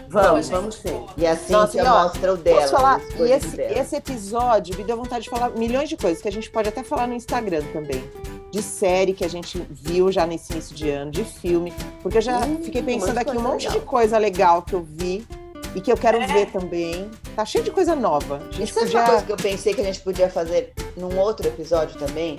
Vamos, 0.08 0.48
vamos 0.48 0.74
sim. 0.74 1.06
E 1.16 1.24
assim 1.24 1.52
Nossa, 1.52 1.78
e 1.78 1.80
ó, 1.80 2.02
mostra 2.02 2.32
o 2.32 2.36
dela. 2.36 2.60
Posso 2.62 2.72
falar? 2.72 3.00
E 3.16 3.30
esse, 3.30 3.56
dela. 3.56 3.78
esse 3.78 3.94
episódio 3.94 4.76
me 4.76 4.82
deu 4.82 4.96
vontade 4.96 5.22
de 5.24 5.30
falar 5.30 5.50
milhões 5.50 5.88
de 5.88 5.96
coisas, 5.96 6.20
que 6.20 6.26
a 6.26 6.32
gente 6.32 6.50
pode 6.50 6.68
até 6.68 6.82
falar 6.82 7.06
no 7.06 7.14
Instagram 7.14 7.62
também. 7.72 8.02
De 8.50 8.62
série 8.62 9.12
que 9.12 9.24
a 9.24 9.28
gente 9.28 9.64
viu 9.70 10.10
já 10.10 10.26
nesse 10.26 10.52
início 10.52 10.74
de 10.74 10.90
ano, 10.90 11.10
de 11.10 11.24
filme, 11.24 11.72
porque 12.02 12.18
eu 12.18 12.22
já 12.22 12.38
Hum, 12.44 12.60
fiquei 12.62 12.82
pensando 12.82 13.16
aqui 13.18 13.36
um 13.36 13.40
monte 13.40 13.66
legal. 13.66 13.80
de 13.80 13.86
coisa 13.86 14.18
legal 14.18 14.62
que 14.62 14.74
eu 14.74 14.82
vi 14.82 15.26
e 15.74 15.80
que 15.80 15.90
eu 15.92 15.96
quero 15.96 16.18
É. 16.18 16.26
ver 16.26 16.46
também. 16.50 17.08
Tá 17.36 17.44
cheio 17.44 17.62
de 17.62 17.70
coisa 17.70 17.94
nova. 17.94 18.42
A 18.50 18.52
gente 18.52 18.72
sabe 18.72 18.86
podia. 18.86 19.00
uma 19.00 19.08
coisa 19.08 19.24
que 19.24 19.32
eu 19.32 19.36
pensei 19.36 19.72
que 19.74 19.80
a 19.80 19.84
gente 19.84 20.00
podia 20.00 20.28
fazer 20.28 20.72
num 20.96 21.16
outro 21.18 21.46
episódio 21.46 21.96
também? 21.98 22.36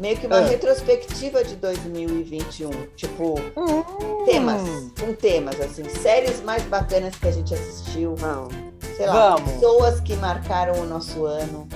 Meio 0.00 0.16
que 0.16 0.26
uma 0.26 0.38
Ah. 0.38 0.46
retrospectiva 0.46 1.44
de 1.44 1.54
2021. 1.56 2.70
Tipo, 2.96 3.38
Hum, 3.56 4.24
temas. 4.24 4.62
Com 4.98 5.12
temas, 5.14 5.60
assim. 5.60 5.88
Séries 5.88 6.42
mais 6.42 6.62
bacanas 6.64 7.14
que 7.14 7.28
a 7.28 7.30
gente 7.30 7.54
assistiu. 7.54 8.16
Não. 8.20 8.48
Sei 8.96 9.06
lá, 9.06 9.36
Vamos. 9.36 9.52
pessoas 9.52 10.00
que 10.00 10.16
marcaram 10.16 10.80
o 10.80 10.86
nosso 10.86 11.24
ano. 11.24 11.68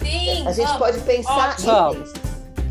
Sim, 0.00 0.46
A 0.46 0.52
gente 0.52 0.66
vamos. 0.66 0.78
pode 0.78 1.00
pensar 1.00 1.50
Ótimo. 1.58 1.92
itens 2.02 2.12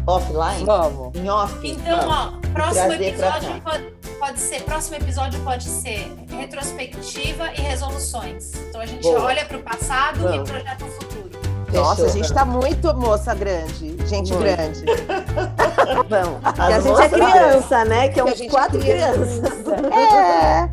offline, 0.08 0.66
Vamos. 0.66 1.16
em 1.16 1.30
off. 1.30 1.56
Então, 1.64 1.98
vamos. 2.00 2.14
ó, 2.16 2.50
próximo 2.54 2.94
episódio 2.94 3.62
pode, 3.62 3.84
pode 4.20 4.40
ser, 4.40 4.62
próximo 4.64 4.96
episódio 4.98 5.40
pode 5.42 5.64
ser 5.66 6.12
retrospectiva 6.30 7.52
e 7.58 7.62
resoluções. 7.62 8.54
Então 8.70 8.82
a 8.82 8.86
gente 8.86 9.04
Boa. 9.04 9.22
olha 9.22 9.46
para 9.46 9.58
o 9.58 9.62
passado 9.64 10.20
Vamos. 10.22 10.50
e 10.50 10.52
projeta 10.52 10.86
o 10.86 10.88
futuro. 10.90 11.26
Nossa, 11.74 12.04
a 12.04 12.06
Fechou. 12.06 12.22
gente 12.24 12.34
tá 12.34 12.46
muito 12.46 12.94
moça 12.96 13.34
grande, 13.36 13.98
gente 14.08 14.32
Muito. 14.34 14.40
grande. 14.44 14.86
Vamos. 16.08 16.40
A 16.58 16.80
gente 16.80 17.02
é 17.02 17.10
criança, 17.10 17.86
né? 17.86 18.08
Que 18.10 18.20
é 18.20 18.24
a 18.24 18.26
uns 18.26 18.38
gente 18.38 18.50
quatro 18.52 18.78
é 18.78 18.82
criança. 18.82 19.42
crianças. 19.42 19.94
É. 19.94 20.70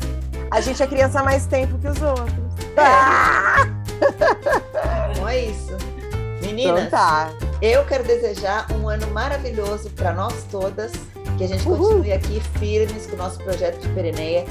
A 0.49 0.61
gente 0.61 0.81
é 0.83 0.87
criança 0.87 1.19
há 1.19 1.23
mais 1.23 1.45
tempo 1.45 1.77
que 1.79 1.87
os 1.87 2.01
outros. 2.01 2.31
Ah, 2.77 3.67
Então 5.11 5.27
é 5.27 5.39
isso. 5.45 5.62
Então 6.53 6.73
Meninas, 6.73 6.89
tá. 6.89 7.31
eu 7.61 7.85
quero 7.85 8.03
desejar 8.03 8.71
um 8.71 8.87
ano 8.87 9.07
maravilhoso 9.07 9.89
para 9.91 10.13
nós 10.13 10.33
todas. 10.51 10.91
Que 11.37 11.45
a 11.45 11.47
gente 11.47 11.67
Uhul. 11.67 11.77
continue 11.77 12.13
aqui 12.13 12.39
firmes 12.59 13.07
com 13.07 13.15
o 13.15 13.17
nosso 13.17 13.39
projeto 13.39 13.79
de 13.79 13.89
Pereneia. 13.89 14.45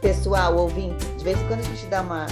Pessoal, 0.00 0.56
ouvintes, 0.56 1.06
de 1.16 1.24
vez 1.24 1.40
em 1.40 1.46
quando 1.46 1.60
a 1.60 1.62
gente 1.62 1.86
dá 1.86 2.02
uma 2.02 2.26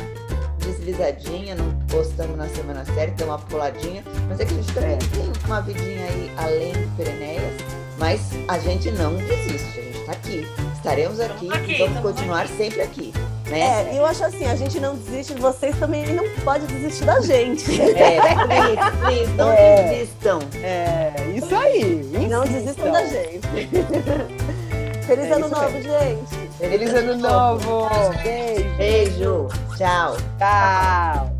deslizadinha, 0.58 1.54
não 1.54 1.72
postamos 1.88 2.36
na 2.36 2.48
semana 2.48 2.84
certa, 2.84 3.24
dá 3.24 3.32
uma 3.32 3.38
puladinha, 3.38 4.02
mas 4.28 4.40
é 4.40 4.44
que 4.44 4.52
a 4.52 4.56
gente 4.56 4.72
também 4.72 4.98
tem 4.98 5.32
uma 5.44 5.60
vidinha 5.60 6.04
aí 6.04 6.30
além 6.36 6.72
do 6.72 6.96
Pereneias, 6.96 7.52
mas 7.98 8.20
a 8.48 8.58
gente 8.58 8.90
não 8.92 9.14
desiste, 9.16 9.78
a 9.78 9.82
gente 9.82 10.04
tá 10.06 10.12
aqui. 10.12 10.46
Estaremos 10.74 11.20
aqui, 11.20 11.52
aqui, 11.52 11.72
e 11.72 11.78
vamos 11.78 12.00
continuar 12.00 12.42
aqui. 12.42 12.56
sempre 12.56 12.82
aqui, 12.82 13.12
né? 13.48 13.90
É, 13.92 13.98
eu 13.98 14.06
acho 14.06 14.24
assim, 14.24 14.46
a 14.46 14.56
gente 14.56 14.80
não 14.80 14.94
desiste, 14.96 15.34
vocês 15.34 15.76
também 15.78 16.06
não 16.14 16.24
podem 16.44 16.66
desistir 16.66 17.04
da 17.04 17.20
gente. 17.20 17.80
É, 17.80 18.20
please, 18.20 18.96
please, 19.00 19.32
não 19.34 19.52
É. 19.52 19.82
desistam. 19.82 20.38
É, 20.62 21.12
isso 21.34 21.54
aí. 21.54 21.84
Não 22.28 22.44
insistam. 22.44 22.44
desistam 22.44 22.92
da 22.92 23.04
gente. 23.06 23.46
Feliz 25.06 25.26
É 25.26 25.32
ano 25.34 25.48
novo, 25.50 25.70
mesmo. 25.70 25.82
gente. 25.92 26.50
Feliz 26.58 26.94
ano 26.94 27.16
novo. 27.18 27.88
Beijo. 28.22 28.76
Beijo, 28.78 29.48
tchau. 29.76 30.16
Tchau. 30.38 31.33